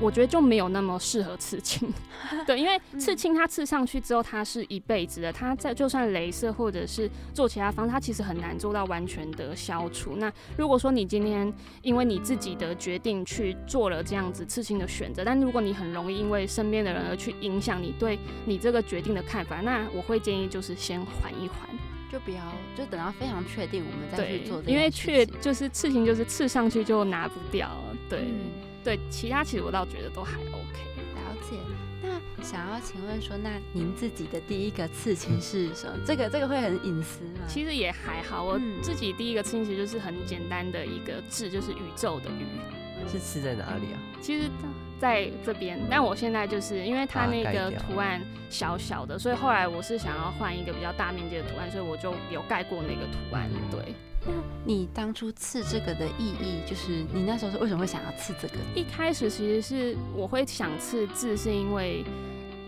[0.00, 1.92] 我觉得就没有那么适合刺青，
[2.46, 10.16] 对，因为刺青它刺上去之后，它是一辈子的，它在就算镭射或者是做其他方式，它其实很难做到完全的消除。
[10.16, 21.68] 那如果说你今天因为你自己的决定去做了这样子刺青的选择，但如果你很容易因为身边的人而去影响你对你这个决定的看法，那我会建议就是先缓一缓，
[22.10, 22.40] 就不要，
[22.74, 24.62] 就等到非常确定，我们再去做。
[24.66, 30.80] 因为确就是刺青就是刺上去就拿不掉了，对、嗯对，其他其实我倒觉得都还 OK。
[31.14, 31.56] 了解。
[32.02, 36.02] 那想要请问说，那您自己的第一个刺青是什么？
[36.06, 37.40] 这个这个会很隐私吗？
[37.46, 42.46] 其实也还好，我嗯自己第一个刺青其实就是很简单的一个字，就是宇宙的宇。
[43.10, 43.98] 是刺在哪里啊？
[44.20, 44.48] 其实
[44.98, 48.20] 在这边，但我现在就是因为它那个图案
[48.50, 53.48] 小小的，所以后来我是想要换一个比较大面积的图案，所以我就有盖过那个图案。
[53.52, 53.90] 嗯
[54.24, 58.54] 对，你当初刺这个的意义，就是你那时候是为什么会想要刺这个？
[58.74, 62.04] 一开始其实是我会想刺字，是因为。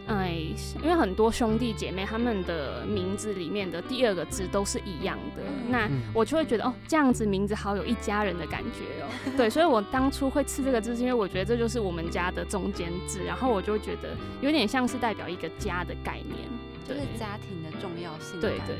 [0.08, 0.36] 哎，
[0.82, 9.06] 因为很多兄弟姐妹他们的名字里面的第二个字都是一样的，嗯那嗯我就会觉得哦，这样子名字好有一家人的感觉哦。
[9.36, 16.48] 对，所以我当初会刺这个字，是因为我觉得这就是我们家的中间字，然后我就觉得有点像是代表一个家的概念。
[16.86, 18.58] 就是家庭的重要性对。
[18.66, 18.76] 对，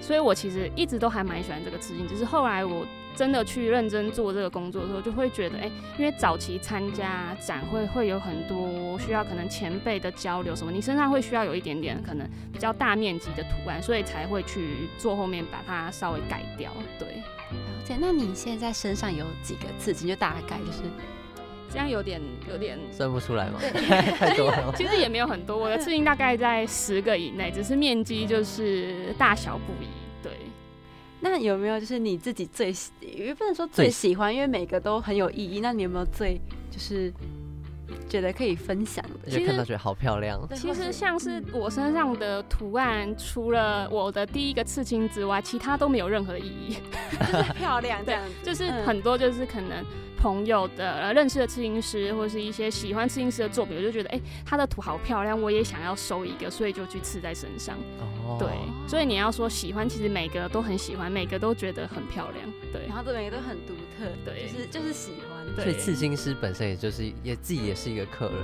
[0.00, 16.72] 所以我其实一直都还蛮喜欢这个刺青，只是后来我真的去认真做这个工作的时候，就会觉得，哎、因为早期参加展会会有很多需要可能前辈的交流什么，你身上会需要有一点点可能比较大面积的图案，所以才会去做后面把它稍微改掉。
[16.98, 17.96] 对，了解。
[18.00, 20.08] 那你现在身上有几个刺青？
[20.08, 20.82] 就大概就是
[21.74, 22.78] 这样有点有点。
[22.92, 23.58] 算不出来吗？
[24.16, 24.72] 太多了。
[24.76, 29.88] 其实也没有很多，我的刺青大概在十个以内，只是面积就是大小不一。
[30.22, 30.30] 对，
[31.18, 35.58] 那有没有就是你自己最喜，也不能说最最喜欢，因为每个都很有意义。
[35.58, 37.12] 那你有没有最就是
[38.08, 39.30] 觉得可以分享的？
[39.30, 46.76] 就看到觉得好漂亮，其实像是我身上的图案，除了我的第一个刺青之外，其他都没有任何意义。
[47.20, 49.84] 就是漂亮这对样子，就是嗯很多就是可能
[50.16, 57.76] 朋友的、呃、认识的刺青师，或是一些喜欢刺青师的作品，我就觉得哎、他的图好漂亮，我也想要收一个，所以就去刺在身上。
[58.26, 58.48] 哦对，
[58.88, 62.50] 所以你要说喜欢，其实每个都很喜欢，每个都觉得很漂亮。
[62.72, 65.46] 对然后这每个都很独特，对就是就是喜欢。
[65.54, 68.42] 对所以刺青师本身也就是也自己也是一个客人，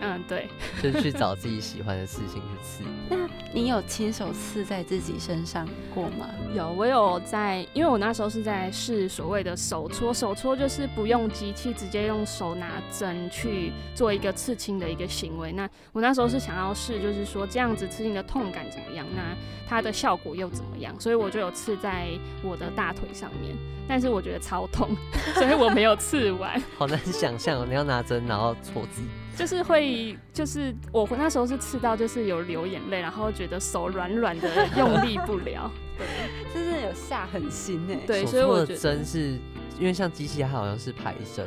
[0.00, 0.48] 嗯，对。
[0.82, 2.84] 就是去找自己喜欢的刺青去刺。
[3.10, 3.16] 那
[3.52, 6.28] 你有亲手刺在自己身上过吗？
[6.54, 15.52] 有，我有在，因为我那时候是在试所谓的手搓，手搓就是不用机器，直接用手拿针去做一个刺青的一个行为。
[15.52, 19.34] 那我那时候是想要试，就是说这样子刺青的痛感怎么样，那
[19.66, 22.08] 它的效果又怎么样，所以我就有刺在
[22.42, 23.56] 我的大腿上面，
[23.88, 24.90] 但是我觉得超痛，
[25.34, 26.62] 所以我没有刺完。
[26.76, 29.08] 好难想象哦，你要拿针然后戳自己，
[29.38, 35.70] 就是会，就是我那时候是刺到，就是有流眼泪，然后觉得手软软的，用力不了。
[35.96, 38.00] 对，就是有下狠心哎。
[38.04, 39.38] 对，所以我觉得针是
[39.78, 41.46] 因为像机器它好像是排针，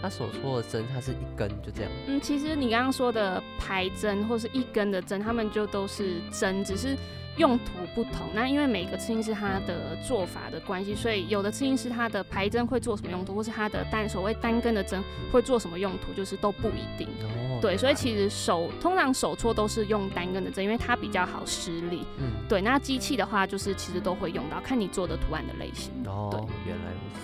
[0.00, 1.90] 它手戳的针它是一根就这样。
[2.06, 6.96] 嗯，其实你刚刚说的排针或是一根的针，他们就都是针，只是
[7.36, 8.28] 用途不同。
[8.34, 17.08] 那因为每个刺青师他的做法的关系，所以有的刺青师他的排针会做什么用途，或是他的单所谓单根的针会做什么用途，就是都不一定。
[17.22, 22.06] 哦，对，所以其实手通常手搓都是用单根的针，因为它比较好施力。
[22.18, 25.92] 嗯，对，那机器的话，就是其实都会用到，看你做的图案的类型。
[26.06, 27.20] 哦对，原来如此。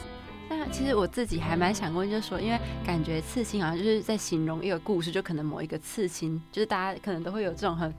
[0.52, 7.94] 那其实我自己还蛮想问，就是说，因为感觉刺青好像就是在形容一个故事，就可能某一个刺青，就是大家可能都会有这种很嗯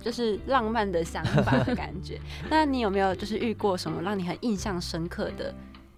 [0.00, 2.20] 就是浪漫的想法的感觉。
[2.50, 5.54] 那你有没有就是遇过什么让你很印象深刻的，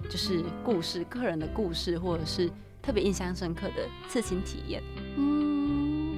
[0.09, 4.83] 就是故事、个人的故事，或者是特别印象深刻的刺青体验？
[5.17, 6.17] 嗯，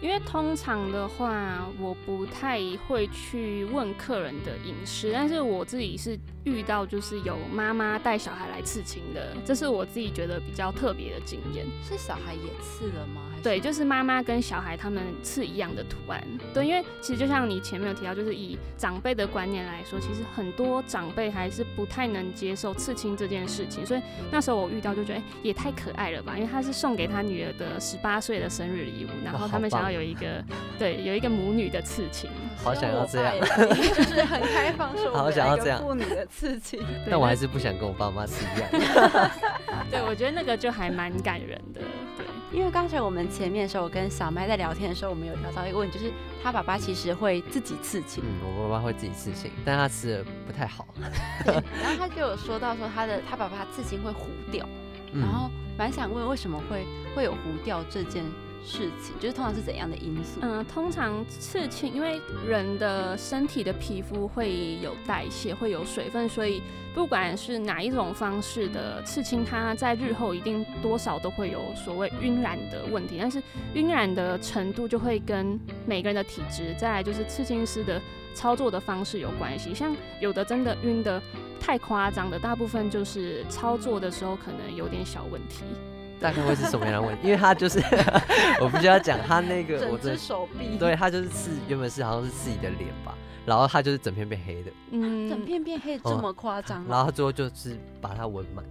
[0.00, 6.18] 因为通常的话，我不太会去问客人的饮食，但是我自己是
[6.50, 11.64] 遇到就是有妈妈带小孩来刺青的，这是我自己觉得比较特别的经验。
[11.82, 13.22] 是小孩也刺了吗？
[13.30, 16.22] 还是对，就是妈妈跟小孩他们刺一样的图案。
[16.52, 23.86] 对，因为其实就像你前面有提到，就是以长辈的观念来说，其实很多长辈还是不太能接受刺青这件事情。
[23.86, 26.34] 所以那时候我遇到就觉得，哎、也太可爱了吧！
[26.36, 30.44] 因为他是送给他女儿的十八岁的生日礼物，然后他们想要有一个
[30.78, 32.30] 对有一个母女的刺青。
[32.62, 36.80] 好想要这样就是很开放，说我好们想要这样女的刺青。
[37.08, 38.70] 但我还是不想跟我爸妈吃一样。
[39.90, 41.82] 对 我觉得那个就还蛮感人的。
[42.16, 46.10] 对，因为刚才我们前面的时候，我跟小麦在聊天的时候，我们有聊到一个问题，就是
[46.42, 50.88] 他爸爸其实会自己刺青，嗯，我爸爸会自己刺青，但他吃的不太好。
[51.44, 54.66] 然后他就有说到说他的他爸爸刺青会糊掉，
[55.12, 58.30] 嗯然后蛮想问为什么会会有糊掉这件事
[58.66, 58.90] 情，
[59.20, 60.40] 就是通常是怎样的因素？
[60.42, 66.62] 嗯，通常刺青，因为人的身体的皮肤会有代谢，会有水分，所以
[66.94, 73.16] 不管是哪一种方式的刺青，它在日后一定多少都会有所谓晕染的问题。
[73.18, 73.42] 但是
[73.74, 78.00] 晕染的程度就会跟每个人的体质，再来就是刺青师的
[78.34, 79.74] 操作的方式有关系。
[79.74, 81.20] 像有的真的晕的
[81.58, 85.64] 太夸张的，大部分就是操作的时候可能有点小问题。
[86.20, 87.26] 大概会是什么样的问题？
[87.26, 87.80] 因为他就是
[88.60, 93.14] 我必须要讲他那个我的手臂，对他就是刺，原本是好像是自己的脸吧，
[93.46, 96.86] 然后他就是整片变黑的，嗯，整片变黑这么夸张吗？
[96.90, 98.64] 然后他最后就是把它纹满。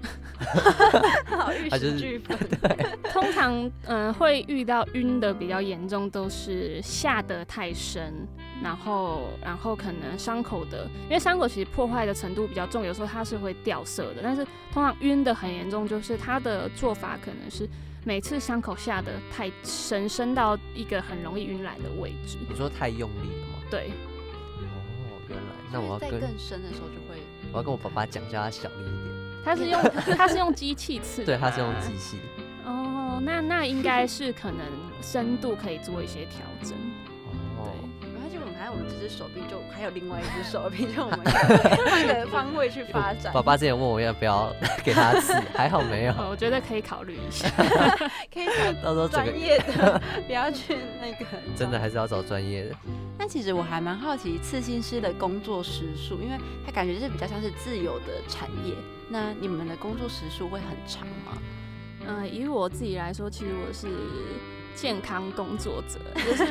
[1.26, 2.36] 好玉石俱焚。
[3.12, 8.12] 通常，嗯、会遇到晕的比较严重，都是下得太深，
[8.62, 14.20] 然后，然后可能伤口的，因为伤口其实破坏的程度比较重，有时候它是会掉色的。
[14.22, 17.68] 但是通常晕的很严重，就是它的做法可能是
[18.04, 22.38] 每次伤口下得太深，深到一个很容易晕染的位置。
[22.48, 23.58] 你说太用力了吗？
[23.70, 23.90] 对，
[25.72, 27.20] 那我要更深的时候就会，
[27.52, 29.10] 我要跟我爸爸讲，叫他小力一点。
[29.44, 29.82] 他是用
[30.16, 31.96] 他是用机器刺的，对，他是用机。
[31.98, 32.18] 器。
[32.64, 34.66] 哦，那那应该是可能
[35.00, 36.72] 深度可以做一些调整。
[38.70, 43.32] 我们这只手臂就还有另外一只手臂，就我们 换个方位去发展。
[43.32, 44.52] 爸爸之前问我要不要
[44.84, 46.12] 给他刺，还好没有。
[46.12, 47.48] 呃我觉得可以考虑一下。
[48.32, 48.46] 可以
[48.82, 51.26] 找到时候专业的，不要去那个。
[51.56, 52.76] 真的还是要找专业的。
[53.18, 58.74] 但其实我还蛮好奇刺青师的工作时数，因为他感觉就是比较像是自由的产业。
[59.08, 61.36] 那你们的工作时数会很长吗？
[62.06, 63.86] 嗯、以我自己来说，其实我是
[64.80, 66.46] 健康工作者， 就是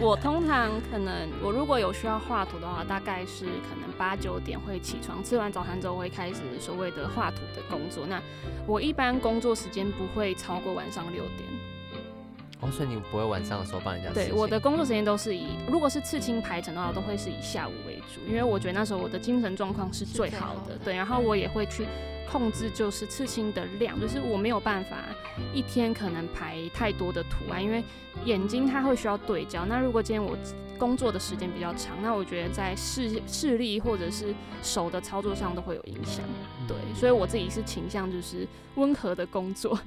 [0.00, 8.04] 我通常可能我如果有需要画图的话，大概是可能八九点会起床，吃完早餐之后会开始所谓的画图的工作。
[8.04, 8.20] 那
[8.66, 11.48] 我一般工作时间不会超过晚上六点。
[12.60, 20.34] 哦，所以你不会晚上的时候帮人家刺对，我的工作时间都是以，如果是刺青排程的话，都会是以下午为主，因为我觉得那时候我的精神状况是最好的。
[20.34, 21.86] 是最好的对，然后我也会去
[22.30, 24.96] 控制就是刺青的量，就是我没有办法
[25.52, 27.82] 一天可能排太多的图案，因为
[28.24, 29.64] 眼睛它会需要对焦。
[29.64, 30.36] 那如果今天我
[30.78, 36.24] 工作的时间比较长，那我觉得在视视力或者是手的操作上都会有影响。
[36.68, 39.78] 对，所以我自己是倾向就是温和的工作。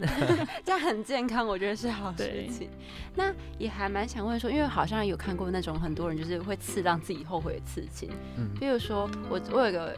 [0.65, 2.69] 这样很健康，我觉得是好事情。
[3.15, 9.95] 那也还蛮想问说，因为好像有看过那种很多人就是会刺让自己后悔的刺青，嗯，比如说我我有一个。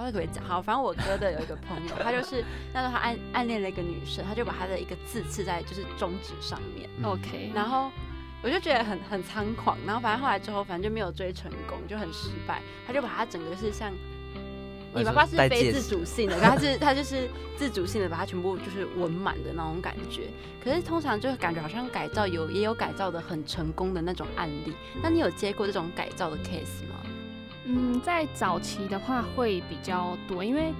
[0.00, 7.90] 不知道可不可以讲，好，反正我哥的有一个朋友，他就是那时候他暗暗恋了一个女生，他就把他的一个字刺在就是中指上面，嗯 OK，然后
[8.42, 12.62] 我就觉得很很猖狂，然后反正后来之后，反正就没有追成功，就很失败。
[12.86, 13.92] 他就把他整个是像，
[14.94, 20.28] 你爸爸是非自主性的， 他是他就是自主性的把它全部就是纹满的那种感觉。
[20.64, 24.74] 可是通常就感觉好像改造有也有改造的很成功的那种案例。
[25.02, 27.00] 那你有接过这种改造的 case 吗？
[27.64, 30.72] 嗯，在早期的话会比较多，因为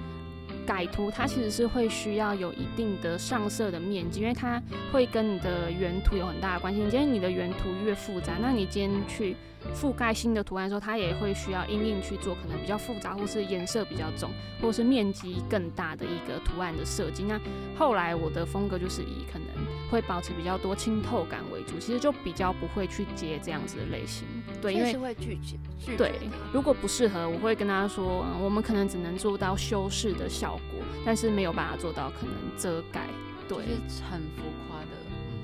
[0.65, 6.79] 改图它其实是会需要有一定的上色的面积，因为它会跟你的原图有很大的关系。
[6.79, 9.35] 你今天你的原图越复杂，那你今天去
[9.75, 14.31] 覆盖新的图案的时候，它也会需要阴影去做可能比较复杂，或是颜色比较重，
[14.61, 17.23] 或是面积更大的一个图案的设计。
[17.23, 17.39] 那
[17.77, 19.47] 后来我的风格就是以可能
[19.89, 24.27] 会保持比较多清透感为主，其实就比较不会去接这样子的类型。
[24.61, 26.13] 对，因为是会拒绝拒绝对。，
[26.51, 33.07] 如果不适合，我会跟他说，嗯，我们可能只能做到修饰的效果，但是没有办法做到可能遮盖。
[33.47, 34.87] 对就是很浮夸的。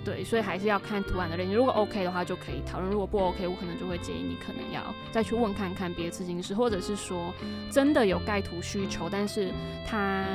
[0.05, 1.53] 对，所以还是要看图案的类型。
[1.53, 4.81] 如果 OK 的话，就可以讨论；如果不 OK，我可能就会建议你可能要
[5.11, 7.33] 再去问看看别的刺青师，或者是说
[7.69, 9.51] 真的有盖图需求，但是
[9.85, 10.25] 它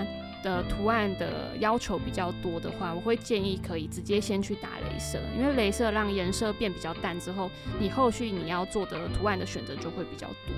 [0.44, 7.50] 的图案的要求比较多的话，我会建议可以直接先去打镭射，因为镭射让颜色变比较淡之后，
[7.80, 10.54] 你后续你要做的图案的选择就会比较多。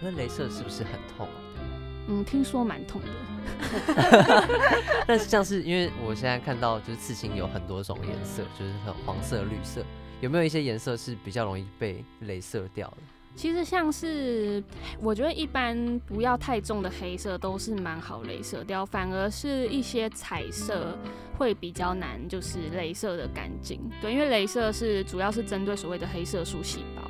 [0.00, 1.38] 可是镭射是不是很痛啊？
[2.08, 3.08] 嗯，听说蛮痛的。
[5.06, 9.84] 但是像是因为我现在看到就是刺青有很多种颜色，就是很黄色、绿色，
[10.20, 12.96] 有没有一些颜色是比较容易被镭射掉的？
[13.34, 14.62] 其实像是
[15.00, 20.98] 我觉得一般不要太重的黑色都是蛮好镭射掉，反而是一些彩色
[21.38, 23.80] 会比较难，就是镭射的干净。
[24.02, 27.02] 对，因为镭射是主要是针对所谓的黑色素细胞。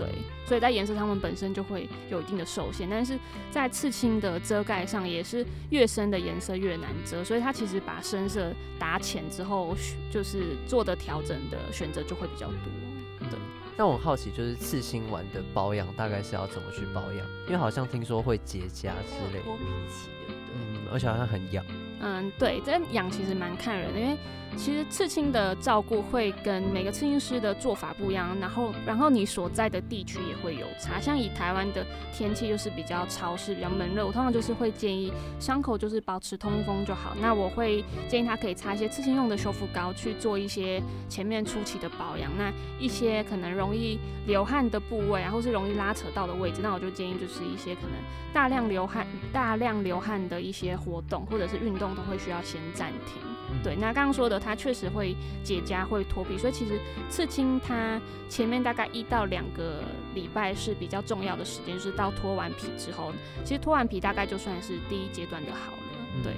[0.00, 3.18] 嗯，对，所以在颜色它们本身就会有一定的受限，但是
[3.50, 9.76] 在刺青的遮盖上也是越深的颜色越难遮，所以它其实把深色打浅之后，
[10.10, 13.28] 就是做的调整的选择就会比较多。
[13.30, 13.38] 对，
[13.76, 17.26] 但我很好奇，就是刺青完的保养大概是要怎么去保养？
[17.46, 20.54] 因为好像听说会结痂之类，脱皮期，对不对？
[20.54, 21.64] 嗯，而且好像很痒。
[22.00, 24.16] 嗯，对，这养其实蛮看人的，因为
[24.56, 30.98] 其实刺青的照顾会跟每个刺青师的做法不一样，然后然后你所在的地区也会有差。
[30.98, 37.14] 像以台湾的天气就是比较潮湿、比较闷热，我通常就是会建议伤口就是保持通风就好。
[37.20, 42.30] 那我会建议他可以擦一些刺青用的修复膏去做一些前面初期的保养。
[42.36, 47.92] 那一些可能容易流汗的部位，然后是容易拉扯到的位置，那我就建议就是一些可能
[48.32, 51.89] 大量流汗、大量流汗的一些活动或者是运动。
[51.94, 53.22] 都会需要先暂停。
[53.64, 56.78] 对，那刚刚说的，它确实会结痂、会脱皮，所以其实
[57.08, 59.82] 刺青它前面大概一到两个
[60.14, 63.12] 礼拜是比较重要的时间，就是到脱完皮之后，
[63.44, 66.22] 其实脱完皮大概就算是第一阶段的好了。
[66.22, 66.34] 对，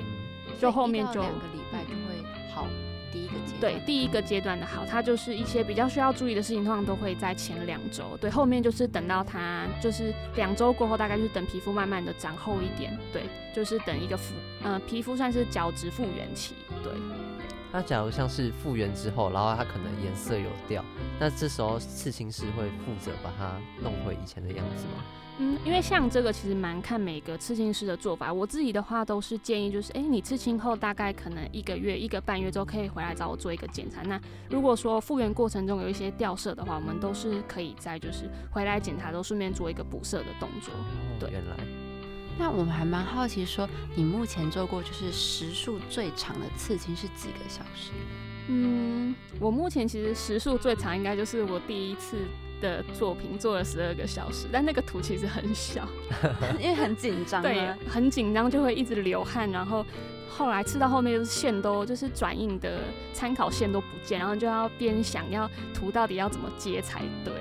[0.59, 2.12] 就后面就两个礼拜就会
[3.47, 8.17] 阶对第一个阶段的好，它就是一些比较需要注意的事情，通常都会在前两周。
[8.21, 12.99] 对，后面就是等到它就是两周过后，大概就是等皮肤慢慢的长厚一点。
[13.13, 13.25] 对，
[13.55, 16.55] 就是等一个复呃皮肤算是角质复原期。
[16.83, 16.93] 对。
[17.75, 20.85] 那假如像是复原之后，然后它可能颜色有掉，
[21.19, 25.03] 那这时候刺青师会负责把它弄回以前的样子吗？
[25.39, 28.33] 嗯，因为像这个其实蛮看每个刺青师的做法。
[28.33, 34.03] 我自己的话都是建议，就是哎，你刺青后大概可能一个月、一个半月之后可以回来找我做一个检查。
[34.03, 34.21] 那
[34.51, 40.73] 如果说复原过程中有一些掉色的话，我们都是可以在就是回来检查都顺便做一个补色的动作。
[41.19, 41.57] 对，原来。
[42.39, 47.91] 那我们还蛮好奇，说你目前做过就是时数最长的刺青是几个小时？
[48.49, 52.17] 嗯，我目前其实时数最长应该就是我第一次
[52.63, 55.87] 的作品做了十二个小时，但那个图其实很小，
[56.59, 59.85] 因为很紧张，对，很紧张就会一直流汗，然后
[60.29, 62.79] 后来刺到后面就是线都就是转印的
[63.13, 67.35] 参考线都不见，然后就要边想要图到底要怎么接才对。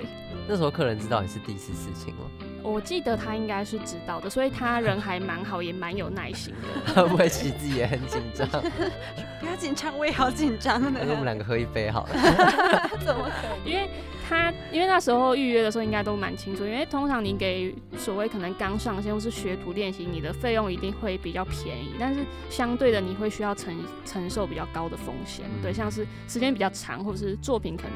[0.47, 2.21] 那时候客人知道你是第一次事情吗？
[2.63, 6.93] 我记得他应该是知道的，所以他人还蛮好，也蛮有耐心的。
[7.01, 8.47] 会不会其实自己也很紧张？
[9.39, 11.03] 不要紧张，我也好紧张的。
[11.03, 12.13] 那我们两个喝一杯好了。
[13.03, 13.65] 怎么可能？
[13.65, 13.89] 因为
[14.29, 25.45] 他因为那时候预约的时候应该都蛮清楚，因为通常你给所谓可能刚上线或是学徒练习，你的费用一定会比较便宜，但是相对的你会需要承承受比较高的风险。
[25.61, 27.91] 对，像是时间比较长，或者是作品可能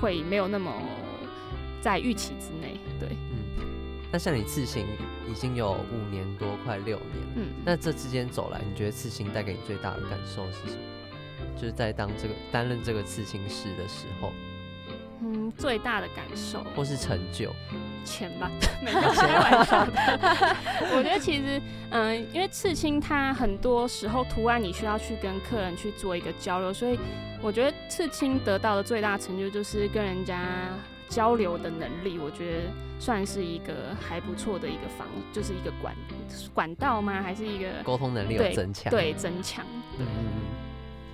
[0.00, 0.72] 会没有那么
[1.80, 2.80] 在预期之内。
[2.98, 3.08] 对。
[4.16, 4.86] 那像你刺青
[5.30, 11.54] 已经有五年多，快六年，嗯，那这之间走来，你觉得刺青带给你最大的感受是什么？
[11.54, 14.32] 就是在当这个担任这个刺青师的时候，
[15.20, 17.54] 嗯，最大的感受或是成就，
[18.06, 18.50] 钱吧，
[18.82, 19.92] 没有开玩笑的。
[20.96, 21.60] 我觉得其实，
[21.90, 26.98] 嗯，因为刺青它很多时候图案你需要去跟客人去做一个交流，所以
[27.42, 30.70] 我觉得刺青得到的最大成就就是跟人家。
[31.08, 32.62] 交流的能力，我觉得
[32.98, 35.94] 算是一个还不错的一个方，就是一个管
[36.52, 37.22] 管道吗？
[37.22, 38.90] 还是一个沟通能力有增强？
[38.90, 39.64] 对，增强。
[39.96, 40.06] 对。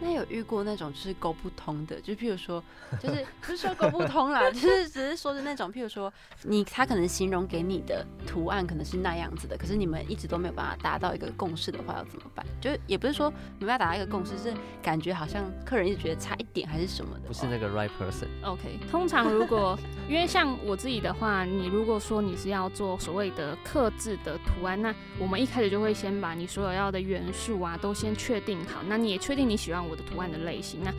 [0.03, 2.63] 那有遇过那种就是沟不通的，就譬如说，
[3.01, 12.45] 就是不是说沟不通啦，就是 只是说的那种，譬如说你他可能形容给你的图案可能是那样子的，可是你们一直都没有办法达到一个共识的话，要怎么办？
[12.61, 18.27] 就是也不是说没办法达到一个共识，是感觉好像客人一直觉得差一点还是什么的，不是那个 right person。
[18.45, 19.79] OK，通常如果
[20.09, 29.83] 因为像我自己的话，你如果说你是要做所谓的刻字的图案，那我们一开始就会先把你所有要的元素啊都先确定好，那你也确定你喜欢。
[29.92, 30.93] 我的图案的类型，那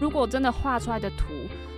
[0.00, 1.26] 如果真的画出来的图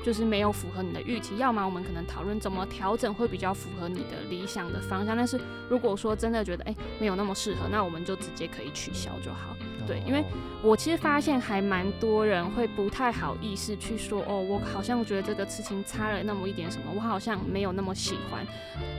[0.04, 5.16] 就是没有符合你的预期，要么我们可能讨论怎么调整会比较符合你的理想的方向。
[5.16, 9.56] 但是如果说真的觉得哎没有那么适合，那我们就直接可以取消就好。
[9.84, 10.24] 对，因为
[10.62, 18.46] 我其实发现还蛮多人会不太好意思去说，哦，我好像觉得这个刺青差了那么一点什么，我好像没有那么喜欢。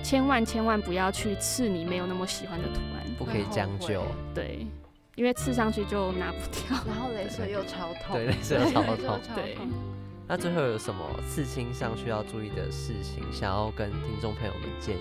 [0.04, 4.04] 千万千万不要去刺你没有那么喜欢的图案，不可以将就。
[4.36, 4.68] 对，
[5.16, 9.20] 因为刺上去就拿不掉， 然后镭射又超痛，对， 镭射又超痛。
[9.36, 9.58] 对。
[10.28, 15.00] 那最后有什么刺青上需要注意的事情，想要跟听众朋友们建议？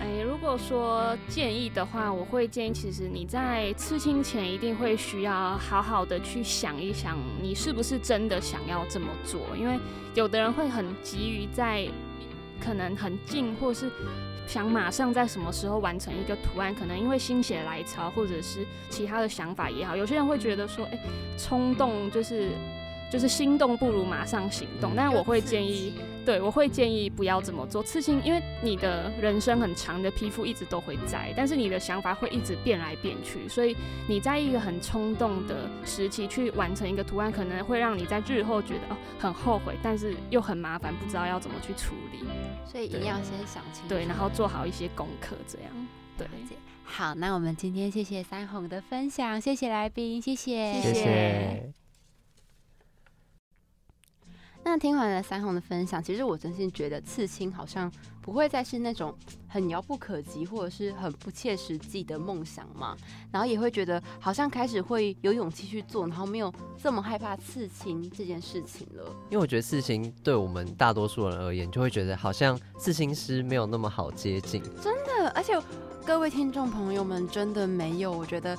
[0.00, 9.40] 哎，如果说建议的话，我会建议，其实你在刺青前一定会需要好好的去想一想，你是不是真的想要这么做？
[9.56, 9.78] 因为
[10.14, 11.86] 有的人会很急于在
[12.60, 13.90] 可能很近，或是
[14.46, 20.98] 想马上在什么时候完成一个图案，可能因为心血来潮，或者是其他的想法也好，有些人会觉得说，哎，
[21.36, 22.50] 冲动就是。
[23.10, 25.92] 就是心动不如马上行动，但我会建议，
[26.24, 27.82] 对我会建议不要这么做。
[27.82, 33.76] 刺青，因为你的人生很长，的皮肤一直都会在，但是你的想法会一直变来变去，所以
[34.08, 42.24] 你在一个很冲动的时期去完成一个图案，可能会让你在日后觉得哦很后悔，但是又很麻烦，不知道要怎么去处理。
[42.66, 45.70] 所以一定要先想清楚，对，然后做好一些功课，这样。
[46.18, 46.26] 对，
[46.82, 51.85] 好，那我们今天谢谢三红的分享，谢谢来宾，谢谢，谢谢。
[54.68, 57.90] 那听完了三红的分享，其实我真心觉得刺青好像
[58.20, 62.96] 不会再是那种很遥不可及或者是很不切实际的梦想嘛，
[63.30, 66.52] 然后也会觉得好像开始会有勇气去做，然后没有
[66.82, 69.04] 这么害怕刺青这件事情了。
[69.30, 74.60] 因为我觉得刺青对我们大多数人而言，就会觉得好像刺青师没有那么好接近。
[74.82, 75.52] 真的，而且
[76.04, 78.58] 各位听众朋友们真的没有，我觉得。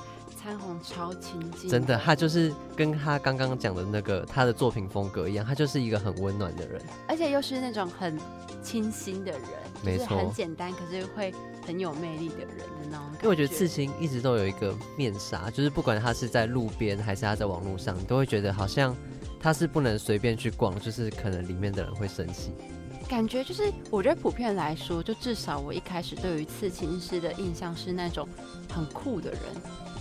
[0.82, 8.18] 超亲近，真的，他就是跟他刚刚讲的那个他的作品风格一样，他就是一个很温暖的人，而且又是那种很
[8.62, 9.42] 清新的人，
[9.82, 11.34] 没错，很简单，可是会
[11.66, 13.06] 很有魅力的人的那种。
[13.16, 18.96] 因为我觉得刺青一直都有一个面纱，就是不管他是在路边还是他在网络上，你都会觉得好像
[19.40, 22.52] 他是不能随便去逛，就是可能里面的人会生气。
[23.08, 28.28] 感觉就是，我觉得普遍来说，就至少我一开始对于刺青师的印象是那种
[28.70, 29.40] 很酷的人。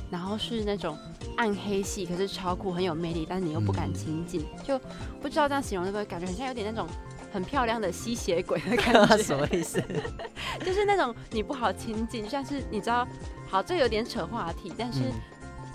[0.10, 0.97] 然后是那种
[1.36, 4.80] 暗黑系，可是超酷，很有魅力，但是你又不敢亲近，就
[5.22, 6.88] 不知道这样形容会不会感觉很像有点那种
[7.32, 9.18] 很漂亮的吸血鬼的感觉？
[9.22, 9.84] 什么意思？
[10.66, 13.08] 就是那种你不好亲近，像是你知道，
[13.49, 15.01] 好，这有点扯话题，但是。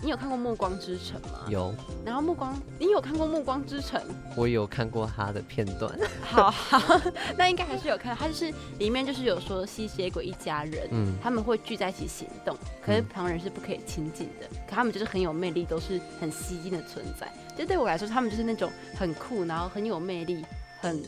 [0.03, 1.46] 你有看过《暮光之城》吗？
[1.48, 1.72] 有。
[2.05, 4.00] 然后《暮光》，你有看过《暮光之城》？
[4.36, 5.96] 我有看过他的片段。
[6.20, 7.00] 好 好，
[7.38, 8.16] 那应该还是有看。
[8.16, 14.46] 他就是里面就是有说吸血鬼一家人，嗯，他们会聚在一起行动，可是旁人是不可以亲近的。
[14.68, 17.32] 可他们就是很有魅力，都是很吸睛的存在。
[17.57, 20.44] 就对我来说，他们就是那种很酷，然后很有魅力，
[20.80, 21.00] 很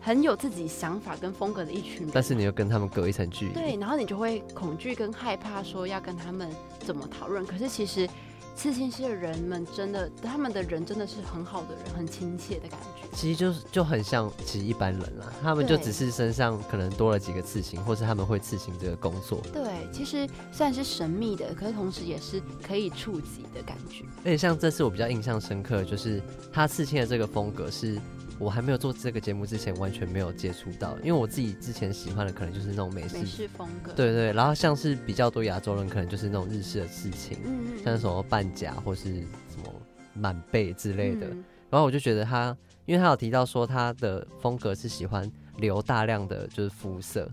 [0.00, 2.10] 很有自己想法跟风格的一群人。
[2.12, 3.52] 但是你又跟他们隔一层距离。
[3.54, 7.46] 对，然后你就会恐惧跟害怕，说要跟他们怎么讨论。
[7.46, 8.08] 可是其实。
[8.54, 13.06] 刺青师的人们真的，他们的人真的是很好的人，很亲切的感觉。
[13.12, 19.40] 其实就是就很像其实一般人啦，他们就只是身上可能多了几个刺青，或是他们会刺青这个工作。
[19.52, 24.04] 对，其实虽然是神秘的，可是同时也是可以触及的感觉。
[24.18, 26.22] 而且像这次我比较印象深刻，就是
[26.52, 28.00] 他刺青的这个风格是。
[28.38, 34.32] 我还没有做这个节目之前，完全没有接触到，因为我自己之前喜欢的可能就是那种美式风格，对对。
[34.32, 37.38] 然后像是比较多亚洲人，可能就是那种日式的刺青，
[37.84, 39.72] 像什么半甲或是什么
[40.14, 41.26] 满背之类的。
[41.70, 47.30] 然后我就觉得他，因为他有提到说他的风格是喜欢留大量的就是肤色。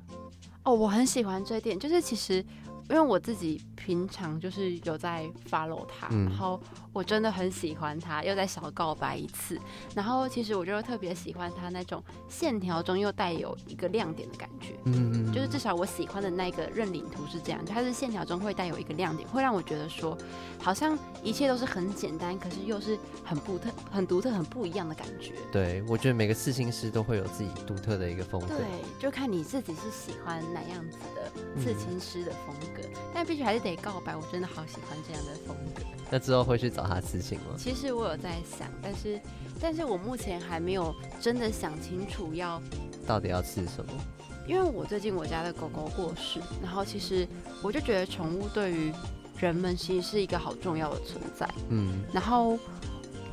[0.63, 2.45] 哦，我很喜欢这一点，就是其实。
[2.89, 6.59] 因为我自己平常就是有在 follow 他，然后
[6.91, 9.57] 我真的很喜欢他，又在小告白一次。
[9.95, 20.17] 然后其实我就特别喜欢他那种线条中又带有一个亮点的感觉，嗯嗯，就是至少我喜欢的那个认领图是这样，就它是线条中会带有一个亮点，会让我觉得说
[20.59, 25.35] 好像一切都是很简单，可是又是很不特、很独特、很不一样的感觉。
[25.53, 28.65] 对，我觉得每个刺青师都会有自己独特的一个风格，对，
[28.99, 32.81] 就看你自己是喜欢哪样子的刺青师的风格。
[33.13, 35.81] 但必须还是得告白，我真的好喜欢这样的风格。
[36.09, 37.55] 那之后会去找他刺青吗？
[37.57, 39.19] 其实我有在想，但是，
[39.59, 42.61] 但是我目前还没有真的想清楚要
[43.05, 43.91] 到底要吃什么。
[44.47, 47.27] 因为我最近我家的狗狗过世，然后其实
[47.61, 48.91] 我就觉得宠物对于
[49.39, 51.47] 人们其实是一个好重要的存在。
[51.69, 52.57] 嗯，然后。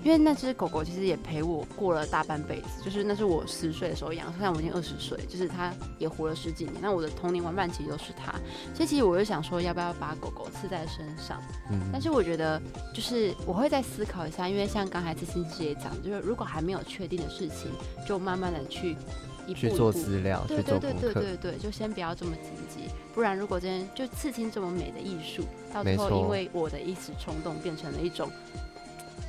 [0.06, 6.76] 因因为那只狗狗其实也陪我过了大半辈子，就是那是我十岁的时候养，现在我已经二十岁，就是它也活了十几年。
[6.80, 8.32] 那我的童年玩伴其实都是它，
[8.72, 11.42] 所以其实我就想说，要不要把狗狗刺在身上？
[11.72, 12.62] 嗯但是我觉得，
[12.94, 17.72] 就是我会再思考一下，因为像刚才刺青师也讲，就是如果还没有确定的事情，
[18.06, 18.96] 就慢慢的去
[19.44, 20.92] 一步去做资料，对对对。
[20.92, 25.42] 对对对，就先不要这么积极，不然如果今天就刺青这么美的艺术，
[25.74, 28.30] 到最后因为我的一时冲动变成了一种，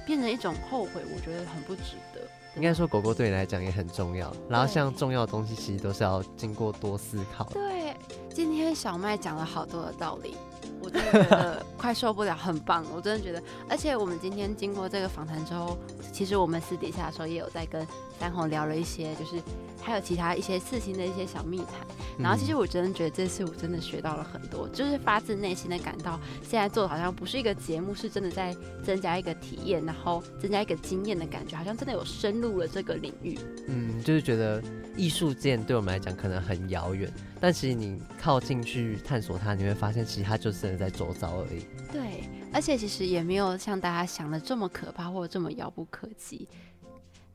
[0.07, 2.21] 变成一种后悔，我觉得很不值得。
[2.55, 7.43] 应该说狗狗对你来讲也很重要，然后像重要的东西其实都是要经过多思考。
[7.51, 7.95] 对，
[8.33, 10.35] 今天小麦讲了好多的道理，
[10.81, 13.43] 我真的觉 得快受不了，很棒，我真的觉得。
[13.69, 15.77] 而且我们今天经过这个访谈之后，
[16.11, 17.85] 其实我们私底下的时候也有在跟
[18.19, 19.41] 三红聊了一些，就是
[19.81, 21.85] 还有其他一些事情的一些小密谈。
[22.19, 33.37] 然后其实嗯我真的觉得这次我真的学到了很多，就是发自内心的感到现在做的好像不是一个节目，是真的在增加一个体验，然后增加一个经验的感觉，好像真的有深入了这个领域。
[33.67, 34.61] 嗯，就是觉得
[34.95, 41.67] 艺术界对我们来讲可能很遥远，但其实你靠近去探索它，你会发现其实它就真的在周遭而已。
[41.91, 46.47] 对，而且其实也没有像大家想的这么可怕或者这么遥不可及。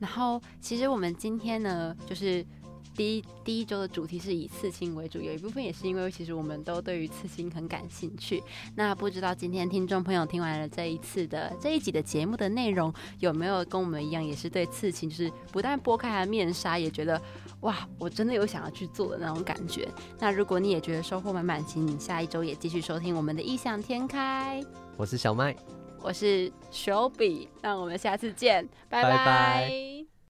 [0.02, 2.44] 然后，其实我们今天呢，就是
[2.92, 8.42] 第一第一周的主题是以刺青为主，有一部分也是因为其实我们都对于刺青很感兴趣。
[8.74, 17.22] 那不知道今天听众朋友听完了这一次的这一集的节目的内容，有没有跟我们一样，也是对刺青就是不但剥开它的面纱，也觉得
[17.60, 19.88] 哇，我真的有想要去做的那种感觉。
[20.18, 24.60] 那如果你也觉得收获满满，请你下一周也继续收听我们的异想天开。
[24.96, 25.56] 我是小麦。
[26.02, 29.24] 我是 Shelby，，那我们下次见，拜拜拜。
[29.24, 30.01] 拜